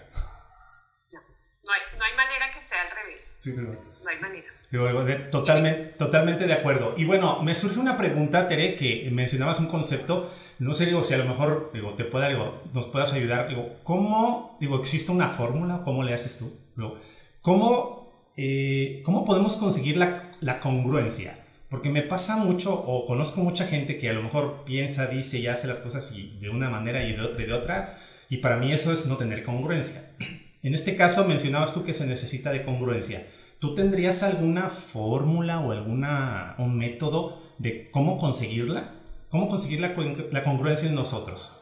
[1.64, 3.36] No, hay, no hay, manera que sea al revés.
[3.40, 4.46] Sí, sí, No hay manera.
[4.70, 4.86] Digo,
[5.30, 6.94] totalmente, totalmente de acuerdo.
[6.96, 10.30] Y bueno, me surge una pregunta, Tere, que mencionabas un concepto.
[10.58, 13.48] No sé, digo, si a lo mejor digo, te pueda, digo, nos puedas ayudar.
[13.48, 15.82] Digo, ¿cómo digo, existe una fórmula?
[15.84, 16.52] ¿Cómo le haces tú?
[16.74, 16.98] Digo,
[17.42, 21.37] ¿cómo, eh, ¿Cómo podemos conseguir la, la congruencia?
[21.70, 25.46] Porque me pasa mucho, o conozco mucha gente que a lo mejor piensa, dice y
[25.48, 27.98] hace las cosas de una manera y de otra y de otra,
[28.30, 30.14] y para mí eso es no tener congruencia.
[30.60, 33.24] En este caso mencionabas tú que se necesita de congruencia.
[33.60, 38.92] ¿Tú tendrías alguna fórmula o alguna, un método de cómo conseguirla?
[39.30, 39.94] ¿Cómo conseguir la,
[40.32, 41.60] la congruencia en nosotros?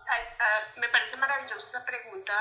[0.00, 2.32] Ah, me parece maravillosa esa pregunta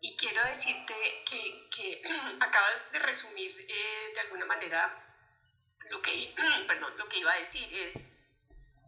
[0.00, 0.94] y quiero decirte
[1.30, 1.38] que,
[1.76, 2.02] que
[2.40, 4.92] acabas de resumir eh, de alguna manera
[5.90, 6.34] lo que,
[6.66, 8.06] perdón, lo que iba a decir es,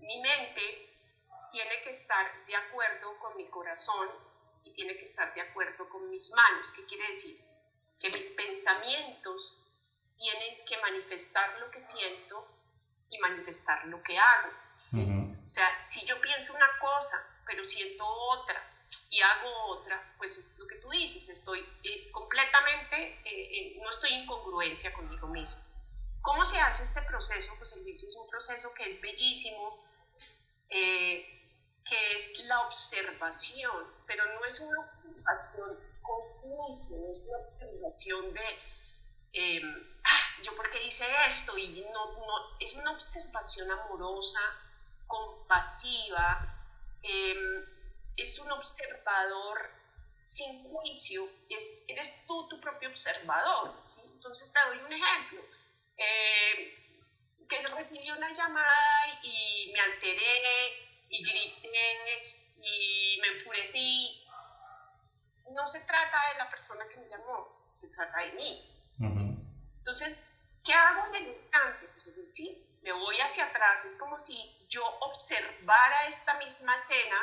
[0.00, 0.94] mi mente
[1.50, 4.08] tiene que estar de acuerdo con mi corazón
[4.64, 6.72] y tiene que estar de acuerdo con mis manos.
[6.74, 7.36] ¿Qué quiere decir?
[7.98, 9.66] Que mis pensamientos
[10.16, 12.52] tienen que manifestar lo que siento
[13.08, 14.50] y manifestar lo que hago.
[14.50, 18.66] O sea, si yo pienso una cosa pero siento otra
[19.10, 24.12] y hago otra, pues es lo que tú dices, estoy eh, completamente, eh, no estoy
[24.14, 25.62] en congruencia conmigo mismo.
[26.26, 27.54] ¿Cómo se hace este proceso?
[27.56, 29.78] Pues el vicio es un proceso que es bellísimo,
[30.68, 31.24] eh,
[31.88, 38.32] que es la observación, pero no es una observación con juicio, no es una observación
[38.32, 38.58] de
[39.34, 44.40] em, ah, yo porque hice esto y no, no, es una observación amorosa,
[45.06, 46.66] compasiva,
[47.02, 47.64] em,
[48.16, 49.70] es un observador
[50.24, 53.68] sin juicio, es, eres tú tu propio observador.
[53.68, 55.65] Entonces te doy un ejemplo.
[55.96, 56.76] Eh,
[57.48, 62.22] que se recibió una llamada y me alteré y grité
[62.62, 64.22] y me enfurecí.
[65.52, 68.72] No se trata de la persona que me llamó, se trata de mí.
[69.78, 70.28] Entonces,
[70.64, 71.88] ¿qué hago en el instante?
[71.88, 74.36] Pues sí, me voy hacia atrás, es como si
[74.68, 77.16] yo observara esta misma escena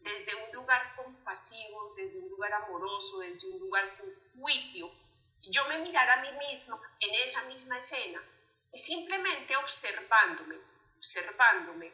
[0.00, 4.90] desde un lugar compasivo, desde un lugar amoroso, desde un lugar sin juicio,
[5.50, 8.22] yo me mirara a mí misma en esa misma escena
[8.72, 10.56] y simplemente observándome,
[10.96, 11.92] observándome,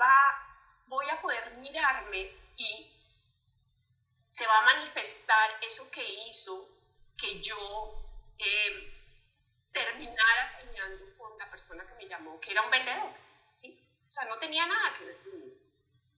[0.00, 2.98] va, voy a poder mirarme y
[4.28, 6.68] se va a manifestar eso que hizo
[7.16, 8.04] que yo
[8.38, 8.94] eh,
[9.72, 13.12] terminara peleando con la persona que me llamó, que era un vendedor,
[13.42, 13.78] ¿sí?
[14.06, 15.56] O sea, no tenía nada que ver conmigo,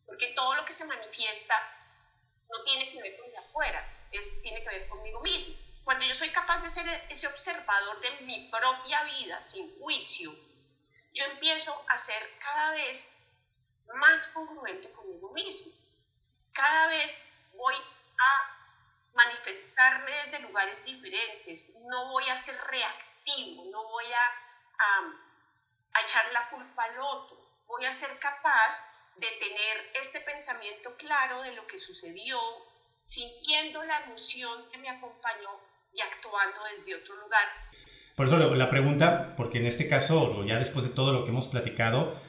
[0.07, 1.55] porque todo lo que se manifiesta
[2.49, 5.55] no tiene que ver con afuera, es, tiene que ver conmigo mismo.
[5.85, 10.35] Cuando yo soy capaz de ser ese observador de mi propia vida sin juicio,
[11.13, 13.17] yo empiezo a ser cada vez
[13.95, 15.73] más congruente conmigo mismo.
[16.53, 17.19] Cada vez
[17.55, 18.57] voy a
[19.15, 25.17] manifestarme desde lugares diferentes, no voy a ser reactivo, no voy a,
[25.93, 31.43] a echar la culpa al otro, voy a ser capaz de tener este pensamiento claro
[31.43, 32.39] de lo que sucedió,
[33.07, 35.51] sintiendo la emoción que me acompañó
[35.95, 37.45] y actuando desde otro lugar.
[38.17, 41.47] Por eso la pregunta, porque en este caso, ya después de todo lo que hemos
[41.47, 42.21] platicado,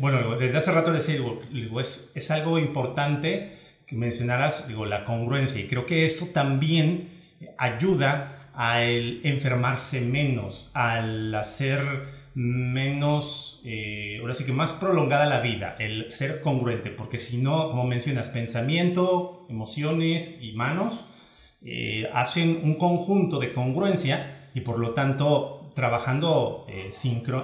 [0.00, 1.40] bueno, desde hace rato les digo,
[1.80, 8.50] es, es algo importante que mencionaras digo, la congruencia y creo que eso también ayuda
[8.54, 15.74] a el enfermarse menos, al hacer menos, eh, ahora sí que más prolongada la vida,
[15.78, 21.22] el ser congruente, porque si no, como mencionas, pensamiento, emociones y manos
[21.62, 26.90] eh, hacen un conjunto de congruencia y por lo tanto trabajando eh,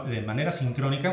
[0.08, 1.12] de manera sincrónica,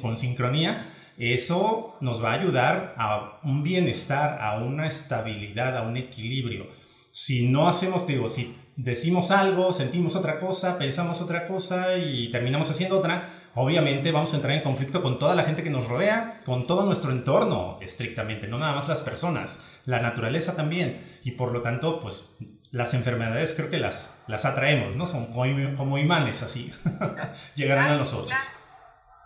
[0.00, 0.86] con sincronía,
[1.18, 6.64] eso nos va a ayudar a un bienestar, a una estabilidad, a un equilibrio.
[7.10, 12.70] Si no hacemos, digo, si decimos algo, sentimos otra cosa, pensamos otra cosa y terminamos
[12.70, 16.40] haciendo otra, obviamente vamos a entrar en conflicto con toda la gente que nos rodea,
[16.44, 21.20] con todo nuestro entorno estrictamente, no nada más las personas, la naturaleza también.
[21.22, 22.38] Y por lo tanto, pues
[22.72, 25.06] las enfermedades creo que las, las atraemos, ¿no?
[25.06, 26.72] Son como, imanes así,
[27.54, 28.38] llegarán a nosotros.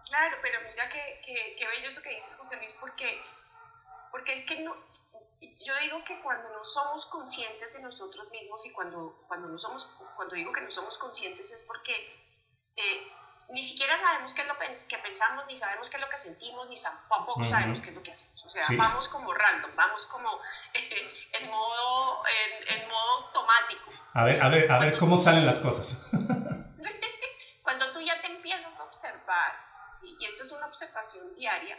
[0.09, 1.23] Claro, pero mira qué,
[1.59, 3.21] qué, bello eso que dices, José Luis, porque,
[4.11, 4.73] porque es que no,
[5.65, 9.97] yo digo que cuando no somos conscientes de nosotros mismos y cuando, cuando, no somos,
[10.17, 11.93] cuando digo que no somos conscientes es porque
[12.77, 13.13] eh,
[13.51, 16.69] ni siquiera sabemos qué es lo que pensamos, ni sabemos qué es lo que sentimos,
[16.69, 16.77] ni
[17.09, 18.45] tampoco sabemos qué es lo que hacemos.
[18.45, 20.31] O sea, vamos como random, vamos como
[20.73, 20.97] este,
[21.33, 22.23] en, modo,
[22.69, 23.91] en, modo automático.
[24.15, 26.07] A ver, a ver, a ver cómo salen las cosas.
[27.63, 29.59] cuando tú ya te empiezas a observar,
[29.91, 30.17] ¿sí?
[30.19, 31.79] y esto es una observación diaria,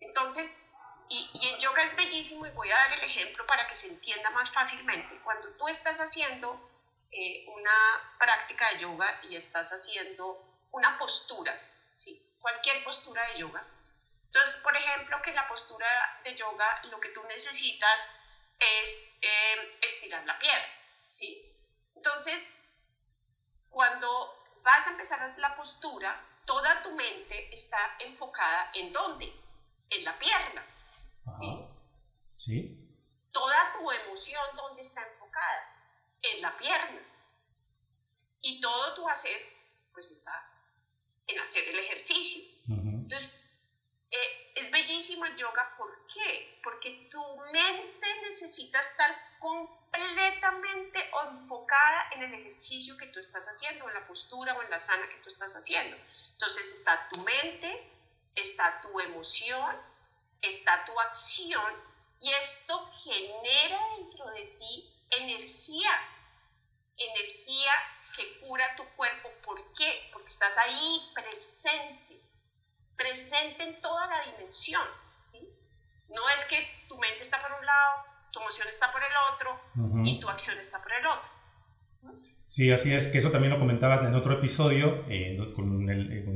[0.00, 0.64] entonces
[1.08, 3.88] y, y, en yoga es bellísimo y voy a dar el ejemplo para que se
[3.88, 5.18] entienda más fácilmente.
[5.22, 6.70] Cuando tú estás haciendo
[7.10, 11.52] eh, una práctica de yoga y estás haciendo una postura,
[11.92, 12.36] ¿sí?
[12.40, 13.60] cualquier postura de yoga.
[14.26, 15.86] Entonces, por ejemplo, que la postura
[16.24, 18.16] de yoga lo que tú necesitas
[18.58, 20.74] es eh, estirar la pierna.
[21.06, 21.56] ¿sí?
[21.94, 22.56] Entonces,
[23.70, 29.32] cuando vas a empezar la postura, toda tu mente está enfocada en dónde?
[29.90, 30.62] En la pierna.
[31.30, 31.64] ¿Sí?
[32.34, 32.96] Sí.
[33.32, 35.84] Toda tu emoción, ¿dónde está enfocada?
[36.22, 37.00] En la pierna.
[38.40, 39.40] Y todo tu hacer,
[39.92, 40.54] pues está
[41.26, 42.42] en hacer el ejercicio.
[42.68, 43.44] Entonces,
[44.10, 46.60] eh, es bellísimo el yoga, ¿por qué?
[46.62, 53.94] Porque tu mente necesita estar completamente enfocada en el ejercicio que tú estás haciendo, en
[53.94, 55.96] la postura o en la sana que tú estás haciendo.
[56.32, 57.90] Entonces está tu mente,
[58.36, 59.76] está tu emoción,
[60.46, 61.72] está tu acción
[62.20, 65.90] y esto genera dentro de ti energía,
[66.96, 67.72] energía
[68.16, 69.30] que cura tu cuerpo.
[69.44, 70.08] ¿Por qué?
[70.12, 72.20] Porque estás ahí presente,
[72.96, 74.82] presente en toda la dimensión.
[75.20, 75.38] ¿sí?
[76.08, 78.00] No es que tu mente está por un lado,
[78.32, 81.28] tu emoción está por el otro y tu acción está por el otro.
[82.48, 85.73] Sí, así es, que eso también lo comentaba en otro episodio eh, con,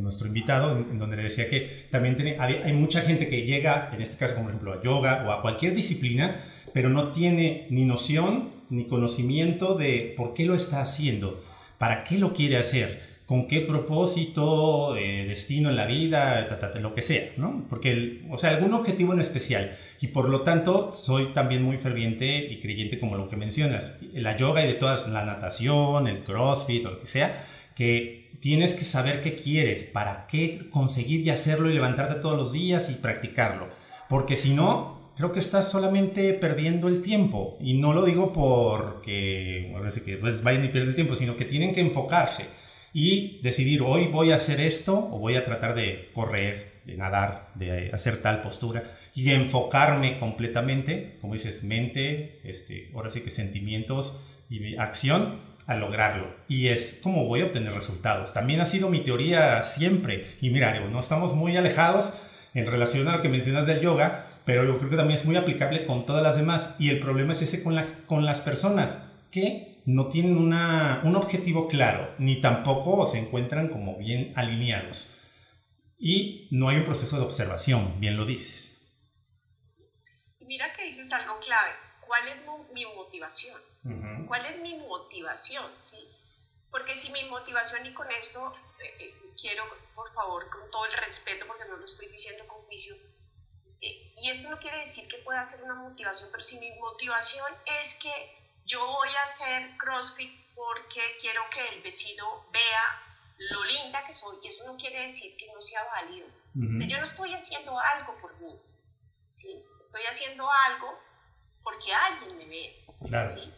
[0.09, 4.17] nuestro invitado, en, donde le decía que también hay mucha gente que llega, en este
[4.17, 6.37] caso, como por ejemplo, a yoga o a cualquier disciplina,
[6.73, 11.43] pero no tiene ni noción ni conocimiento de por qué lo está haciendo,
[11.79, 16.49] para qué lo quiere hacer con qué propósito, eh, destino en la vida,
[16.81, 17.67] lo que sea, ¿no?
[17.69, 19.77] Porque, o sea, algún objetivo en especial.
[20.01, 24.01] Y por lo tanto, soy también muy ferviente y creyente como lo que mencionas.
[24.15, 27.45] La yoga y de todas, la natación, el crossfit o lo que sea,
[27.79, 32.53] que tienes que saber qué quieres, para qué conseguir y hacerlo y levantarte todos los
[32.53, 33.69] días y practicarlo.
[34.09, 37.57] Porque si no, creo que estás solamente perdiendo el tiempo.
[37.61, 41.45] Y no lo digo porque, bueno, que pues, vayan y pierden el tiempo, sino que
[41.45, 42.47] tienen que enfocarse
[42.93, 47.53] y decidir hoy voy a hacer esto o voy a tratar de correr, de nadar,
[47.55, 48.83] de hacer tal postura
[49.15, 54.19] y enfocarme completamente, como dices, mente, este, ahora sí que sentimientos
[54.51, 55.35] y acción
[55.69, 56.35] a lograrlo.
[56.49, 58.33] Y es como voy a obtener resultados.
[58.33, 60.37] También ha sido mi teoría siempre.
[60.41, 62.23] Y mira, no estamos muy alejados
[62.55, 65.37] en relación a lo que mencionas del yoga, pero yo creo que también es muy
[65.37, 66.77] aplicable con todas las demás.
[66.79, 71.69] Y el problema es ese con, la, con las personas que no tienen un objetivo
[71.69, 75.23] claro, ni tampoco se encuentran como bien alineados.
[75.99, 79.03] Y no hay un proceso de observación, bien lo dices.
[80.41, 81.73] Mira que dices algo clave.
[82.07, 82.43] ¿Cuál es
[82.73, 83.68] mi motivación?
[84.27, 85.65] ¿Cuál es mi motivación?
[85.81, 86.09] ¿Sí?
[86.71, 89.65] Porque si mi motivación, y con esto eh, eh, quiero,
[89.95, 92.95] por favor, con todo el respeto, porque no lo estoy diciendo con juicio,
[93.81, 97.47] eh, y esto no quiere decir que pueda ser una motivación, pero si mi motivación
[97.81, 103.03] es que yo voy a hacer CrossFit porque quiero que el vecino vea
[103.39, 106.27] lo linda que soy y eso no quiere decir que no sea válido.
[106.55, 108.61] Yo no estoy haciendo algo por mí,
[109.29, 109.65] ¿sí?
[109.79, 111.01] Estoy haciendo algo
[111.63, 113.55] porque alguien me ve, ¿sí?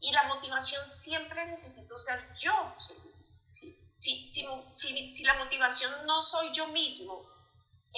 [0.00, 3.88] Y la motivación siempre necesito ser yo feliz, ¿sí?
[3.90, 7.26] Si, si, si, si la motivación no soy yo mismo,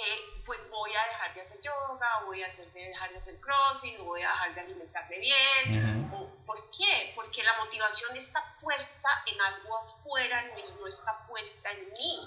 [0.01, 3.39] eh, pues voy a dejar de hacer yoga, voy a hacer, de dejar de hacer
[3.41, 6.09] crossfit, voy a dejar de alimentarme bien.
[6.45, 7.11] ¿Por qué?
[7.15, 10.41] Porque la motivación está puesta en algo afuera
[10.79, 12.21] no está puesta en mí.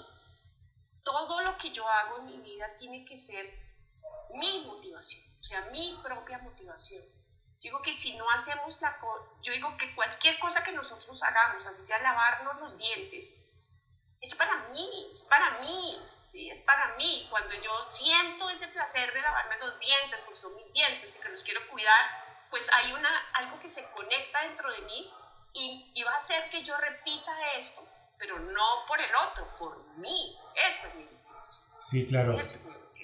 [1.03, 3.45] Todo lo que yo hago en mi vida tiene que ser
[4.35, 7.03] mi motivación, o sea, mi propia motivación.
[7.63, 8.99] Yo digo que si no hacemos la
[9.41, 13.47] yo digo que cualquier cosa que nosotros hagamos, así sea lavarnos los dientes,
[14.19, 17.25] es para mí, es para mí, sí, es para mí.
[17.29, 21.43] Cuando yo siento ese placer de lavarme los dientes, porque son mis dientes, porque los
[21.43, 25.13] quiero cuidar, pues hay una, algo que se conecta dentro de mí
[25.53, 27.81] y, va a hacer que yo repita esto,
[28.19, 30.35] pero no por el otro, por mí.
[30.69, 31.79] Eso es mi motivación.
[31.79, 32.37] Sí, claro.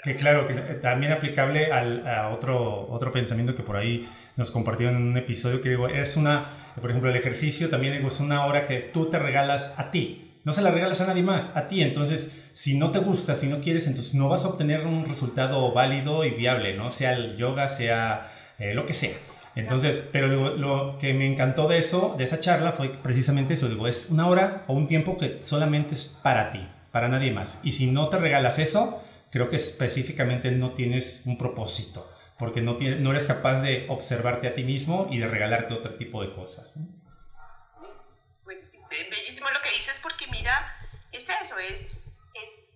[0.03, 4.10] que claro, que también aplicable al, a otro, otro pensamiento que por ahí
[4.40, 6.46] nos compartieron en un episodio, que digo, es una,
[6.82, 10.26] por ejemplo, el ejercicio también digo, es una hora que tú te regalas a ti
[10.44, 11.82] no se la regalas a nadie más, a ti.
[11.82, 15.72] Entonces, si no te gusta, si no quieres, entonces no vas a obtener un resultado
[15.72, 16.92] válido y viable, ¿no?
[16.92, 19.16] Sea el yoga, sea eh, lo que sea.
[19.56, 23.68] Entonces, pero lo, que me encantó de eso, de esa charla, fue precisamente eso.
[23.68, 27.60] Digo, es una hora o un tiempo que solamente es para ti, para nadie más.
[27.64, 32.10] Y si no te regalas eso, creo que específicamente no tienes un propósito,
[32.40, 36.22] porque no, no eres capaz de observarte a ti mismo y de regalarte otro tipo
[36.22, 36.80] de cosas
[38.90, 40.76] bellísimo lo que dices porque mira,
[41.12, 42.70] es eso, es, es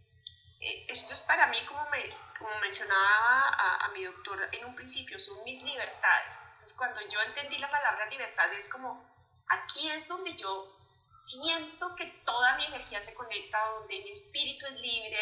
[0.59, 2.03] eh, esto es para mí, como, me,
[2.37, 3.41] como mencionaba
[3.81, 6.43] a, mi doctor en un principio, son mis libertades.
[6.45, 9.03] Entonces, cuando yo entendí la palabra libertad, es como,
[9.47, 10.65] aquí es donde yo
[11.03, 15.17] siento que toda mi energía se conecta, donde mi espíritu es libre,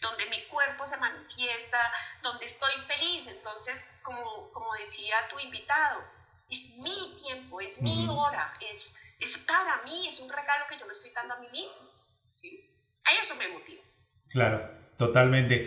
[0.00, 1.78] donde mi cuerpo se manifiesta,
[2.22, 3.26] donde estoy feliz.
[3.26, 6.02] Entonces, como, como decía tu invitado,
[6.50, 10.86] es mi tiempo, es mi hora, es, es para mí, es un regalo que yo
[10.86, 11.88] me estoy dando a mí mismo.
[12.30, 12.70] ¿sí?
[13.04, 13.82] A eso me motiva.
[14.30, 15.66] Claro, totalmente.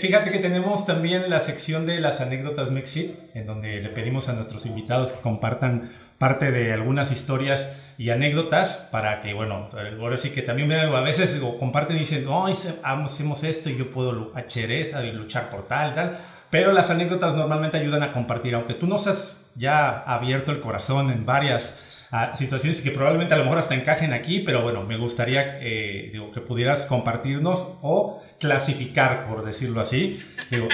[0.00, 4.32] Fíjate que tenemos también la sección de las anécdotas MexFit, en donde le pedimos a
[4.32, 9.68] nuestros invitados que compartan parte de algunas historias y anécdotas para que, bueno,
[10.00, 14.32] ahora sí que también a veces comparten y dicen, no, hacemos esto y yo puedo
[14.34, 16.18] hacer y luchar por tal, tal
[16.54, 21.10] pero las anécdotas normalmente ayudan a compartir, aunque tú nos has ya abierto el corazón
[21.10, 24.96] en varias ah, situaciones que probablemente a lo mejor hasta encajen aquí, pero bueno, me
[24.96, 30.16] gustaría eh, que pudieras compartirnos o clasificar, por decirlo así,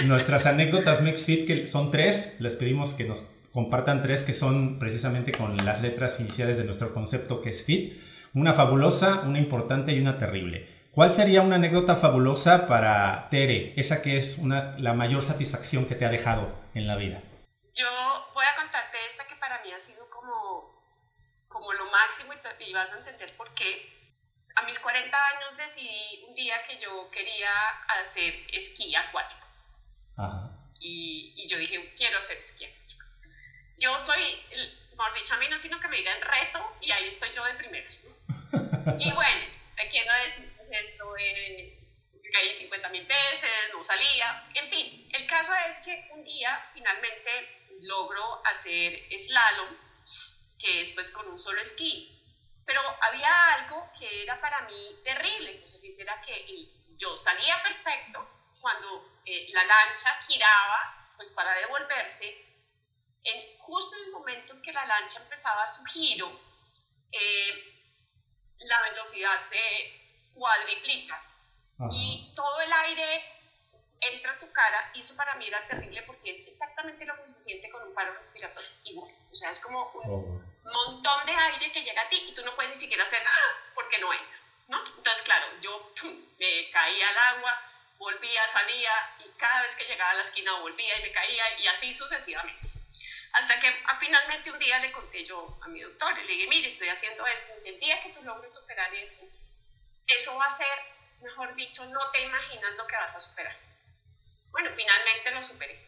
[0.05, 5.33] nuestras anécdotas MixFit, que son tres, les pedimos que nos compartan tres que son precisamente
[5.33, 8.01] con las letras iniciales de nuestro concepto que es FIT,
[8.35, 10.69] una fabulosa, una importante y una terrible.
[10.93, 13.75] ¿Cuál sería una anécdota fabulosa para Tere?
[13.77, 17.23] Esa que es una, la mayor satisfacción que te ha dejado en la vida?
[17.75, 17.87] Yo
[18.35, 20.85] voy a contarte esta que para mí ha sido como,
[21.49, 24.01] como lo máximo y, vas a entender por qué.
[24.57, 27.51] A mis 40 años decidí un día que yo quería
[28.01, 29.47] hacer esquí acuático.
[30.81, 32.67] Y, y, yo dije, quiero hacer esquí
[33.81, 34.23] Yo soy,
[34.95, 37.55] por dicho a mí no sino que me digan reto y ahí estoy yo de
[37.55, 38.09] primeros.
[38.99, 40.55] y bueno, te quiero decir,
[42.31, 47.67] caí 50 mil veces, no salía, en fin, el caso es que un día finalmente
[47.83, 49.75] logro hacer slalom,
[50.59, 52.23] que es pues con un solo esquí,
[52.67, 56.45] pero había algo que era para mí terrible, pues, era que
[56.99, 62.50] yo salía perfecto cuando eh, la lancha giraba pues para devolverse,
[63.25, 66.41] en, justo en el momento en que la lancha empezaba su giro,
[67.13, 67.81] eh,
[68.61, 69.59] la velocidad se
[70.35, 71.27] cuadriplica
[71.93, 73.25] y todo el aire
[74.01, 77.25] entra a tu cara y eso para mí era terrible porque es exactamente lo que
[77.25, 79.13] se siente con un paro respiratorio igual.
[79.31, 80.73] O sea, es como un oh.
[80.73, 83.73] montón de aire que llega a ti y tú no puedes ni siquiera hacer ¡ah!
[83.75, 84.79] porque no entra, ¿no?
[84.79, 85.93] Entonces, claro, yo
[86.39, 87.67] me caía al agua,
[87.99, 88.93] volvía, salía
[89.25, 92.61] y cada vez que llegaba a la esquina volvía y me caía y así sucesivamente.
[93.33, 96.49] Hasta que ah, finalmente un día le conté yo a mi doctor y le dije,
[96.49, 97.49] mire, estoy haciendo esto.
[97.49, 99.25] Y me dice, el día que tú logres superar eso,
[100.07, 100.79] eso va a ser,
[101.21, 103.55] mejor dicho, no te imaginas lo que vas a superar.
[104.51, 105.87] Bueno, finalmente lo superé.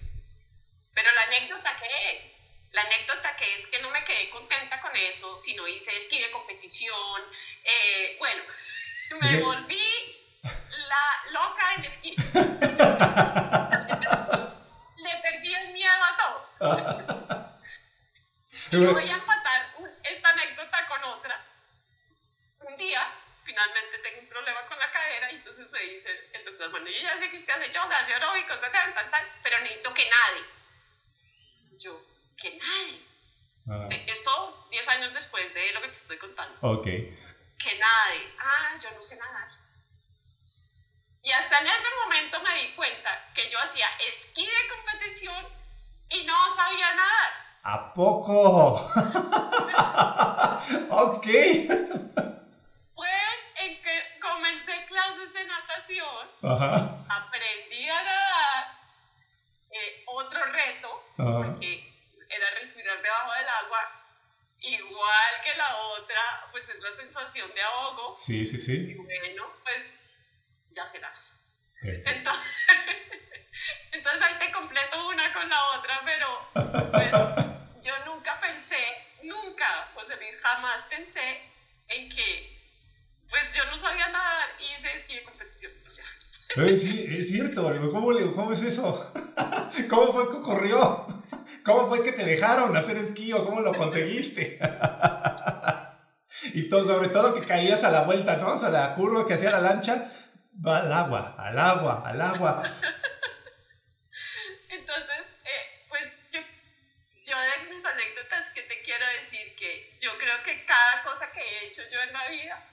[0.95, 2.31] Pero la anécdota que es,
[2.73, 6.31] la anécdota que es que no me quedé contenta con eso, sino hice esquí de
[6.31, 7.23] competición,
[7.65, 8.43] eh, bueno,
[9.21, 12.17] me volví la loca en esquí.
[14.97, 16.49] Le perdí el miedo a todo.
[18.71, 21.39] Y voy a empatar esta anécdota con otra.
[22.61, 26.71] Un día finalmente tengo un problema con la cadera y entonces me dice el doctor,
[26.71, 29.93] bueno, yo ya sé que usted hace yoga, hace aeróbicos, tal, tal, tal, pero necesito
[29.93, 30.45] que nadie.
[31.79, 32.07] Yo,
[32.37, 33.01] que nadie.
[33.69, 33.89] Ah.
[33.91, 36.57] Eh, esto 10 años después de lo que te estoy contando.
[36.61, 36.85] Ok.
[36.85, 38.35] Que nadie.
[38.39, 39.49] Ah, yo no sé nadar.
[41.23, 45.62] Y hasta en ese momento me di cuenta que yo hacía esquí de competición
[46.13, 47.33] y no sabía nadar.
[47.65, 48.73] ¿A poco?
[50.91, 51.27] ok.
[57.09, 58.79] aprendí a nadar.
[59.71, 61.95] Eh, otro reto, porque
[62.29, 63.91] era respirar debajo del agua,
[64.61, 68.15] igual que la otra, pues es la sensación de ahogo.
[68.15, 68.91] Sí, sí, sí.
[68.91, 69.99] Y bueno, pues
[70.73, 71.11] ya será.
[71.81, 72.25] Entonces,
[73.93, 77.11] entonces ahí te completo una con la otra, pero pues,
[77.83, 78.77] yo nunca pensé,
[79.23, 81.43] nunca, José Luis, jamás pensé
[81.89, 82.53] en que
[83.29, 85.73] pues yo no sabía nadar y hice esquí de competición.
[85.73, 89.13] O sea, sí, es cierto, ¿Cómo, ¿Cómo es eso?
[89.89, 91.25] ¿Cómo fue que ocurrió?
[91.65, 94.59] ¿Cómo fue que te dejaron hacer esquí o cómo lo conseguiste?
[96.55, 98.55] Y todo, sobre todo que caías a la vuelta, ¿no?
[98.55, 100.11] O sea, la curva que hacía la lancha,
[100.65, 102.63] va al agua, al agua, al agua.
[104.69, 106.41] Entonces, eh, pues yo,
[107.25, 111.41] yo de mis anécdotas que te quiero decir que yo creo que cada cosa que
[111.41, 112.69] he hecho yo en la vida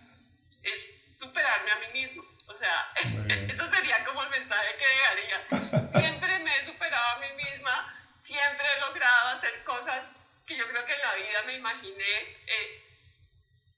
[0.64, 2.24] es superarme a mí mismo.
[2.48, 5.88] O sea, eso sería como el mensaje que dejaría.
[5.88, 10.14] Siempre me he superado a mí misma, siempre he logrado hacer cosas
[10.46, 12.20] que yo creo que en la vida me imaginé.
[12.48, 12.86] Eh,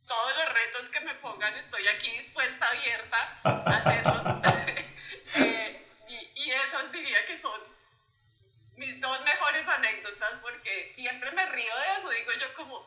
[0.08, 4.26] todos los retos que me pongan, estoy aquí dispuesta, abierta a hacerlos.
[5.34, 7.62] Eh, y, y esos diría que son
[8.76, 12.10] mis dos mejores anécdotas porque siempre me río de eso.
[12.10, 12.86] Digo yo como,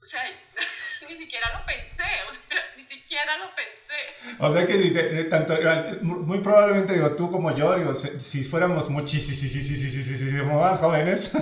[0.00, 0.20] o sea,
[1.08, 2.42] ni siquiera lo pensé, o sea,
[2.76, 4.38] ni siquiera lo pensé.
[4.38, 5.54] O sea que si tanto,
[6.02, 11.32] muy probablemente digo, tú como yo, digo, si, fuéramos muchísimo más jóvenes,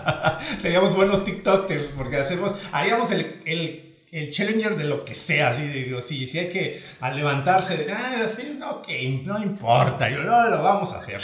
[0.58, 5.66] seríamos buenos TikTokers, porque hacemos, haríamos el, el, el, challenger de lo que sea, así
[5.66, 10.48] digo, si, si hay que al levantarse, ah, así, no, que no importa, yo no
[10.48, 11.22] lo vamos a hacer.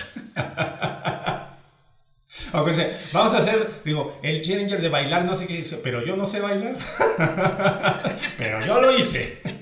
[3.12, 6.40] vamos a hacer, digo, el challenger de bailar, no sé qué pero yo no sé
[6.40, 6.76] bailar.
[8.38, 9.40] pero yo lo hice.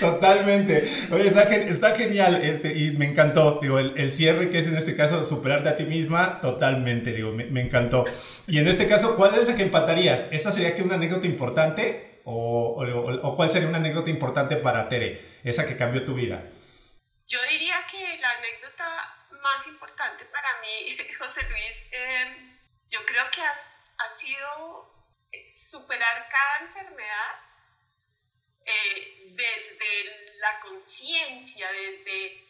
[0.00, 0.82] Totalmente.
[1.12, 3.60] Oye, está, genial este, y me encantó.
[3.62, 7.60] Digo, el, cierre que es en este caso superarte a ti misma, totalmente, digo, me,
[7.60, 8.04] encantó.
[8.46, 10.28] Y en este caso, ¿cuál es la que empatarías?
[10.32, 12.84] ¿Esta sería que una anécdota importante o,
[13.22, 15.20] o cuál sería una anécdota importante para Tere?
[15.44, 16.42] Esa que cambió tu vida.
[17.28, 18.68] Yo diría que la anécdota
[19.52, 22.58] más importante para mí, José Luis, em,
[22.88, 27.40] yo creo que ha sido eh, superar cada enfermedad
[28.64, 32.48] eh, desde la conciencia, desde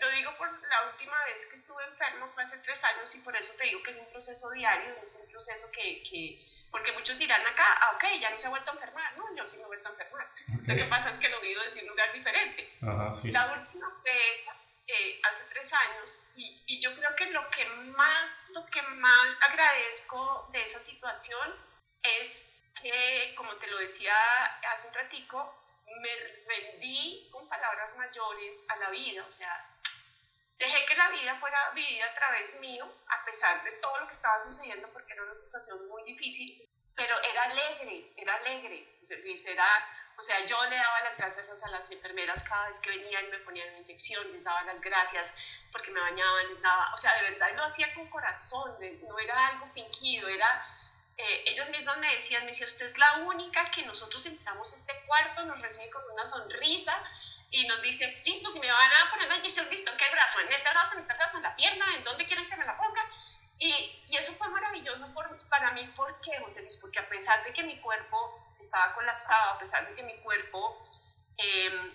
[0.00, 3.36] lo digo por la última vez que estuve enfermo, fue hace tres años y por
[3.36, 6.90] eso te digo que es un proceso diario, no es un proceso que, que porque
[6.92, 9.16] muchos dirán acá, ah, ok, ya no se ha vuelto a enfermar.
[9.16, 10.26] No, yo sí me he vuelto a enfermar.
[10.66, 12.66] Lo que pasa es que lo vivo desde un lugar diferente.
[12.82, 13.30] Ajá, sí.
[13.30, 14.40] La última vez,
[14.86, 19.36] eh, hace tres años, y, y, yo creo que lo que más, lo que más
[19.42, 21.72] agradezco de esa situación
[22.02, 24.14] es que, como te lo decía
[24.70, 25.62] hace un ratico,
[26.00, 26.10] me
[26.46, 29.60] rendí con palabras mayores a la vida, o sea,
[30.58, 34.12] dejé que la vida fuera vivida a través mío, a pesar de todo lo que
[34.12, 39.66] estaba sucediendo, porque era una situación muy difícil, pero era alegre, era alegre, Luis, era,
[40.16, 43.38] o sea, yo le daba las gracias a las enfermeras cada vez que venían me
[43.38, 45.38] ponían la inyección, les daba las gracias
[45.72, 48.76] porque me bañaban, les daba, o sea, de verdad lo hacía con corazón,
[49.08, 50.66] no era algo fingido, era
[51.16, 54.76] eh, ellos mismos me decían, me decía, usted es la única que nosotros entramos a
[54.76, 56.96] este cuarto, nos recibe con una sonrisa
[57.50, 60.40] y nos dice, listo, si me van a poner la inyección, listo, ¿en qué brazo?
[60.40, 60.94] ¿En este brazo?
[60.94, 61.36] ¿En este brazo?
[61.36, 61.84] ¿En la pierna?
[61.96, 63.08] ¿En dónde quieren que me la ponga?
[63.64, 66.78] Y, y eso fue maravilloso por, para mí, ¿por qué, José Luis?
[66.78, 70.84] Porque a pesar de que mi cuerpo estaba colapsado, a pesar de que mi cuerpo
[71.38, 71.92] eh,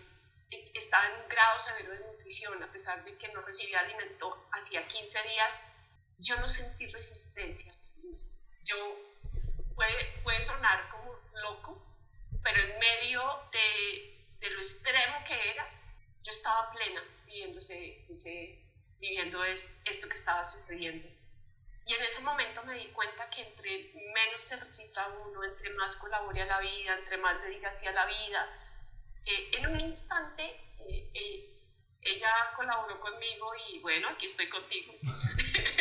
[0.73, 4.88] estaba en un grado severo de nutrición, a pesar de que no recibía alimento hacía
[4.88, 5.64] 15 días,
[6.18, 7.69] yo no sentí resistencia.
[8.64, 8.95] Yo
[9.76, 11.84] puede, puede sonar como loco,
[12.44, 13.22] pero en medio
[13.52, 15.69] de, de, lo extremo que era,
[16.23, 18.64] yo estaba plena viviendo, ese, ese,
[18.99, 21.16] viviendo es, esto que estaba sucediendo.
[21.88, 25.96] Y en ese momento me di cuenta que entre menos se resista uno, entre más
[25.96, 28.46] colabore a la vida, entre más le diga sí a la vida,
[29.26, 30.44] eh, en un instante
[30.90, 31.58] eh, eh,
[32.04, 34.94] ella colaboró conmigo y bueno, aquí estoy contigo.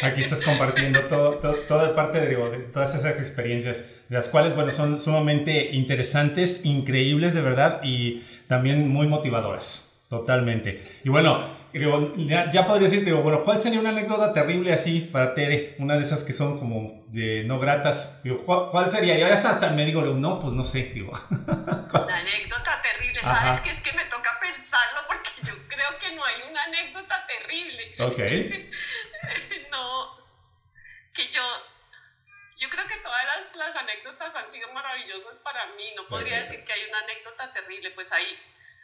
[0.03, 4.71] Aquí estás compartiendo todo, toda parte de, de, todas esas experiencias, de las cuales, bueno,
[4.71, 10.99] son sumamente interesantes, increíbles de verdad y también muy motivadoras, totalmente.
[11.05, 15.35] Y bueno, ya, ya podría decirte, digo, bueno, ¿cuál sería una anécdota terrible así para
[15.35, 15.77] Tere?
[15.79, 18.23] Una de esas que son como de no gratas.
[18.23, 19.19] Digo, ¿cuál, sería?
[19.19, 21.13] Y ahora hasta, hasta me digo, no, pues no sé, digo.
[21.31, 23.61] La anécdota terrible, ¿sabes?
[23.61, 27.95] Que es que me toca pensarlo porque yo creo que no hay una anécdota terrible.
[28.01, 28.19] Ok.
[29.71, 30.17] no,
[31.13, 31.43] que yo,
[32.59, 35.93] yo creo que todas las, las, anécdotas han sido maravillosas para mí.
[35.97, 38.37] No podría decir que hay una anécdota terrible, pues ahí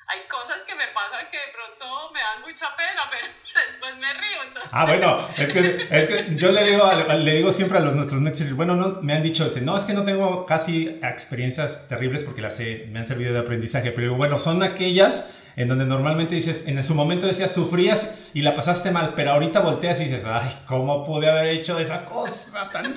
[0.07, 3.27] hay cosas que me pasan que de pronto me dan mucha pena, pero
[3.67, 4.43] después me río.
[4.47, 4.71] Entonces...
[4.73, 8.21] Ah, bueno, es que, es que yo le digo, le digo siempre a los nuestros
[8.21, 12.43] mexicans, bueno, no, me han dicho, no, es que no tengo casi experiencias terribles porque
[12.43, 16.67] las he, me han servido de aprendizaje, pero bueno, son aquellas en donde normalmente dices,
[16.67, 20.51] en su momento decías, sufrías y la pasaste mal, pero ahorita volteas y dices, ay,
[20.67, 22.95] ¿cómo pude haber hecho esa cosa tan...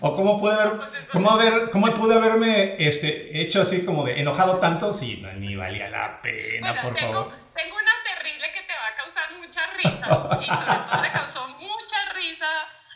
[0.00, 0.80] o cómo pude haber,
[1.10, 5.56] cómo haber, cómo pude haberme este, hecho así como de enojado tanto, si no, ni
[5.56, 7.34] valía la pena, por tengo, favor.
[7.54, 10.06] Tengo una terrible que te va a causar mucha risa
[10.40, 12.46] y sobre todo le causó mucha risa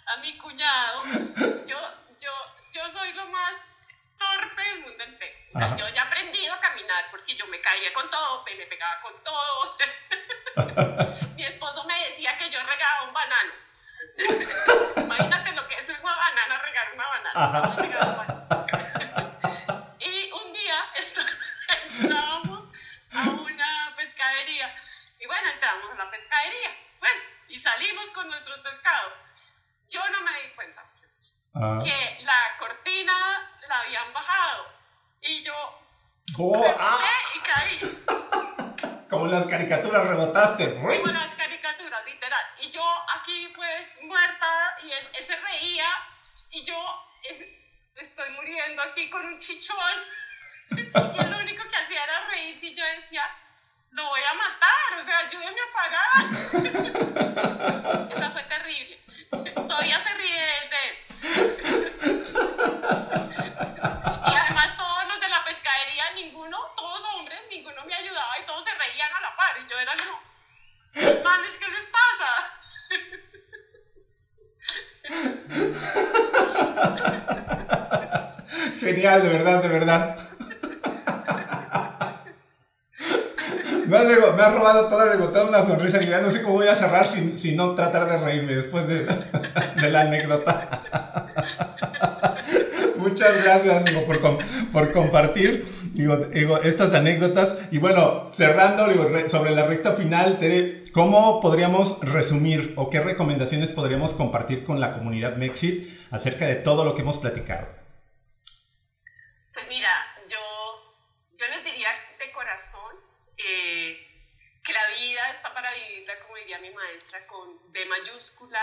[0.06, 1.02] a mi cuñado.
[1.66, 1.78] Yo,
[2.20, 2.30] yo,
[2.72, 3.86] yo soy lo más
[4.18, 5.32] torpe del mundo entero.
[5.54, 6.31] O sea, yo ya he
[7.02, 9.66] caminar porque yo me caía con todo, me pegaba con todo.
[11.36, 13.52] Mi esposo me decía que yo regaba un banano.
[14.96, 18.46] Imagínate lo que es una banana, regar una banana.
[19.98, 20.92] y un día
[22.00, 22.64] entrábamos
[23.12, 24.74] a una pescadería.
[25.18, 26.70] Y bueno, entramos a la pescadería.
[27.00, 29.22] Bueno, y salimos con nuestros pescados.
[29.88, 30.82] Yo no me di cuenta,
[31.54, 31.78] Ah.
[31.84, 34.72] que la cortina la habían bajado
[35.20, 35.81] y yo
[36.39, 37.01] oh, ah.
[37.35, 37.81] y caí.
[39.09, 40.73] Como en las caricaturas rebotaste.
[40.74, 42.44] Como en las caricaturas, literal.
[42.62, 42.82] Y yo
[43.19, 44.47] aquí pues muerta
[44.82, 45.86] y él, él se reía
[46.51, 46.77] y yo
[47.97, 49.77] estoy muriendo aquí con un chichón.
[50.70, 50.81] y
[51.20, 53.23] él lo único que hacía era reírse y yo decía,
[53.90, 56.24] lo voy a matar, o sea, ayúdeme a parar.
[58.11, 58.99] Esa fue terrible.
[59.55, 61.07] Todavía se ríe de eso.
[64.24, 64.35] Y
[66.43, 69.52] ninguno, todos hombres, ninguno me ayudaba y todos se reían a la par.
[69.62, 70.19] Y yo era como,
[70.93, 72.51] ¿estos manes qué les pasa?
[78.81, 80.16] Genial, de verdad, de verdad.
[83.86, 87.36] Me has, robado toda, una sonrisa y ya no sé cómo voy a cerrar sin,
[87.36, 89.05] sin no tratar de reírme después de,
[89.81, 90.82] de la anécdota.
[92.97, 94.19] Muchas gracias por,
[94.73, 97.59] por compartir digo, estas anécdotas.
[97.70, 98.86] Y bueno, cerrando
[99.28, 104.90] sobre la recta final, Tere, ¿cómo podríamos resumir o qué recomendaciones podríamos compartir con la
[104.90, 107.69] comunidad Mexit acerca de todo lo que hemos platicado?
[109.52, 109.90] Pues mira,
[110.28, 110.39] yo,
[111.39, 111.89] yo les diría
[112.19, 112.97] de corazón
[113.36, 118.60] que la vida está para vivirla, como diría mi maestra, con B mayúscula,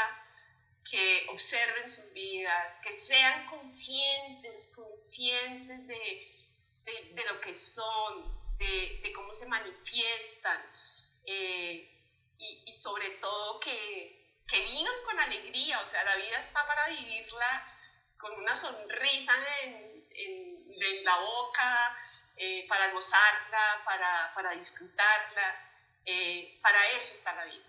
[0.89, 6.27] que observen sus vidas, que sean conscientes, conscientes de,
[7.11, 10.61] de, lo que son, de, cómo se manifiestan
[11.25, 11.95] eh,
[12.37, 17.77] y, sobre todo que, que vivan con alegría, o sea, la vida está para vivirla
[18.19, 19.33] con una sonrisa
[19.63, 19.75] en,
[20.81, 21.93] en, la boca,
[22.35, 25.63] eh, para gozarla, para, para disfrutarla,
[26.05, 27.68] eh, para eso está la vida.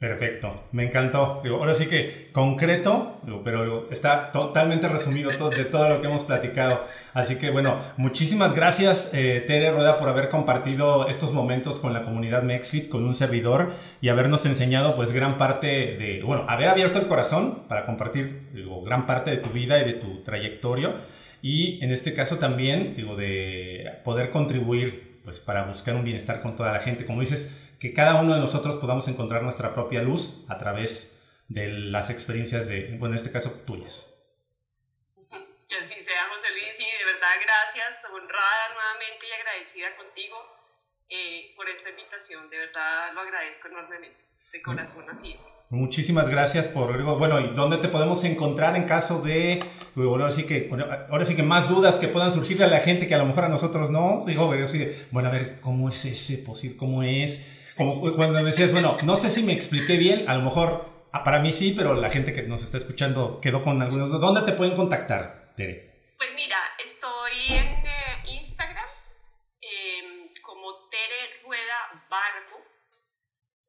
[0.00, 1.42] Perfecto, me encantó.
[1.44, 6.78] ahora sí que concreto, pero está totalmente resumido todo, de todo lo que hemos platicado.
[7.12, 12.00] Así que bueno, muchísimas gracias eh, Tere Rueda por haber compartido estos momentos con la
[12.00, 16.98] comunidad Mexfit, con un servidor y habernos enseñado pues gran parte de, bueno, haber abierto
[16.98, 20.94] el corazón para compartir digo, gran parte de tu vida y de tu trayectoria
[21.42, 26.56] y en este caso también digo, de poder contribuir pues para buscar un bienestar con
[26.56, 27.06] toda la gente.
[27.06, 31.68] Como dices, que cada uno de nosotros podamos encontrar nuestra propia luz a través de
[31.68, 34.18] las experiencias de, bueno, en este caso, tuyas.
[35.68, 40.36] Que así sea, José Luis, y de verdad gracias, honrada nuevamente y agradecida contigo
[41.08, 44.24] eh, por esta invitación, de verdad lo agradezco enormemente.
[44.52, 45.64] De corazón, así es.
[45.70, 49.64] Muchísimas gracias por, bueno, ¿y dónde te podemos encontrar en caso de,
[49.94, 50.68] bueno, ahora sí que,
[51.08, 53.44] ahora sí que más dudas que puedan surgir a la gente que a lo mejor
[53.44, 54.52] a nosotros no, digo,
[55.12, 56.76] bueno, a ver, ¿cómo es ese posible?
[56.76, 57.58] ¿Cómo es?
[57.80, 61.24] como cuando me decías, bueno, no sé si me expliqué bien, a lo mejor ah,
[61.24, 64.10] para mí sí, pero la gente que nos está escuchando quedó con algunos.
[64.10, 65.94] ¿Dónde te pueden contactar, Tere?
[66.18, 68.84] Pues mira, estoy en eh, Instagram
[69.62, 72.60] em, como Tere Rueda Barco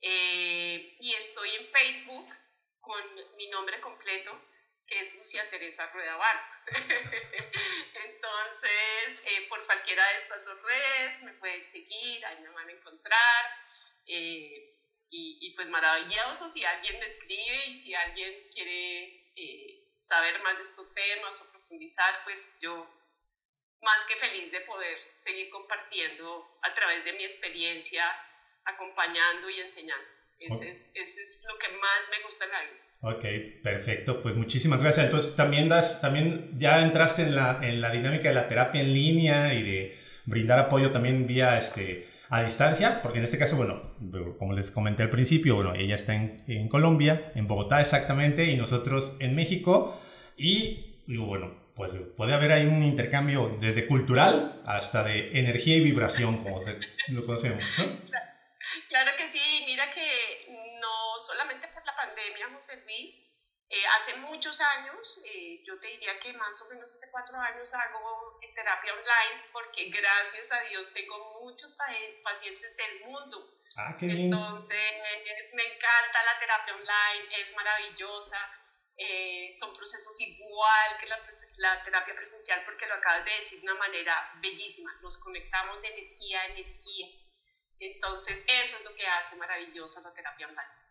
[0.02, 2.28] eh, y estoy en Facebook
[2.80, 3.04] con
[3.38, 4.38] mi nombre completo
[4.92, 6.48] que es Lucia Teresa Rueda Barco.
[7.94, 12.74] Entonces, eh, por cualquiera de estas dos redes me pueden seguir, ahí me van a
[12.74, 13.46] encontrar.
[14.08, 14.50] Eh,
[15.14, 20.62] y, pues maravilloso si alguien me escribe y si alguien quiere eh, saber más de
[20.62, 22.90] estos temas o profundizar, pues yo
[23.82, 28.06] más que feliz de poder seguir compartiendo a través de mi experiencia,
[28.66, 30.10] acompañando y enseñando.
[30.40, 32.82] Ese, es, ese es, lo que más me gusta en la vida.
[33.02, 34.22] Ok, perfecto.
[34.22, 35.06] Pues muchísimas gracias.
[35.06, 38.94] Entonces, también das, también ya entraste en la, en la dinámica de la terapia en
[38.94, 43.82] línea y de brindar apoyo también vía este, a distancia, porque en este caso, bueno,
[44.38, 49.18] como les comenté al principio, bueno, ella está en, Colombia, en Bogotá exactamente, y nosotros
[49.20, 50.00] en México,
[50.38, 55.82] y digo, bueno, pues puede haber ahí un intercambio desde cultural hasta de energía y
[55.82, 56.62] vibración, como
[57.10, 57.78] lo conocemos.
[58.88, 60.48] Claro que sí, mira que
[60.80, 63.28] no solamente por la pandemia, José Luis,
[63.70, 67.74] eh, hace muchos años, eh, yo te diría que más o menos hace cuatro años
[67.74, 71.76] hago terapia online porque gracias a Dios tengo muchos
[72.24, 73.44] pacientes del mundo.
[73.78, 74.26] Ah, qué bien.
[74.26, 78.38] Entonces me encanta la terapia online, es maravillosa.
[78.98, 81.18] Eh, son procesos igual que la,
[81.58, 84.94] la, terapia presencial porque lo acabas de decir de una manera bellísima.
[85.02, 87.08] Nos conectamos de energía a energía.
[87.82, 90.82] Entonces eso es lo que hace maravillosa la terapia online.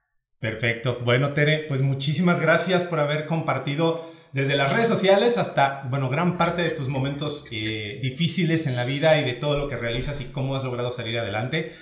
[0.40, 0.98] Perfecto.
[1.04, 6.36] Bueno, Tere, pues muchísimas gracias por haber compartido desde las redes sociales hasta, bueno, gran
[6.36, 10.20] parte de tus momentos eh, difíciles en la vida y de todo lo que realizas
[10.20, 11.76] y cómo has logrado salir adelante.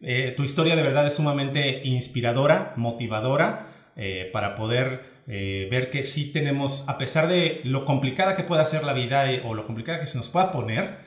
[0.00, 6.34] Eh, tu historia de verdad es sumamente inspiradora, motivadora, eh, para poder ver que sí
[6.34, 10.06] tenemos, a pesar de lo complicada que pueda ser la vida o lo complicada que
[10.06, 10.98] se nos pueda poner,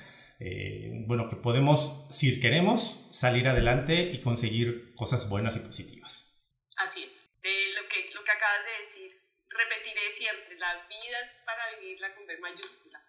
[1.07, 6.45] bueno, que podemos, si queremos, salir adelante y conseguir cosas buenas y positivas.
[6.77, 7.27] Así es.
[7.75, 9.11] lo, que, lo que acabas de decir,
[9.49, 13.03] repetiré siempre, la vida es para vivirla con B mayúscula.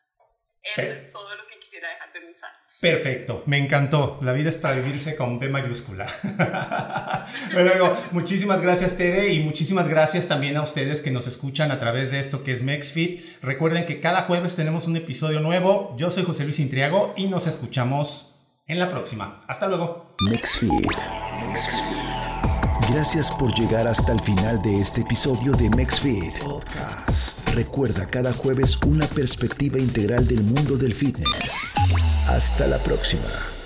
[0.76, 2.50] Eso es todo lo que quisiera dejar de pensar.
[2.80, 4.20] Perfecto, me encantó.
[4.22, 6.06] La vida es para vivirse con B mayúscula.
[7.52, 12.12] bueno, muchísimas gracias Tere y muchísimas gracias también a ustedes que nos escuchan a través
[12.12, 13.42] de esto que es MexFit.
[13.42, 15.94] Recuerden que cada jueves tenemos un episodio nuevo.
[15.96, 19.40] Yo soy José Luis Intriago y nos escuchamos en la próxima.
[19.48, 20.14] Hasta luego.
[20.20, 20.70] MexFit.
[22.90, 27.46] Gracias por llegar hasta el final de este episodio de MexFit Podcast.
[27.54, 31.54] Recuerda cada jueves una perspectiva integral del mundo del fitness.
[32.26, 33.57] Hasta la próxima.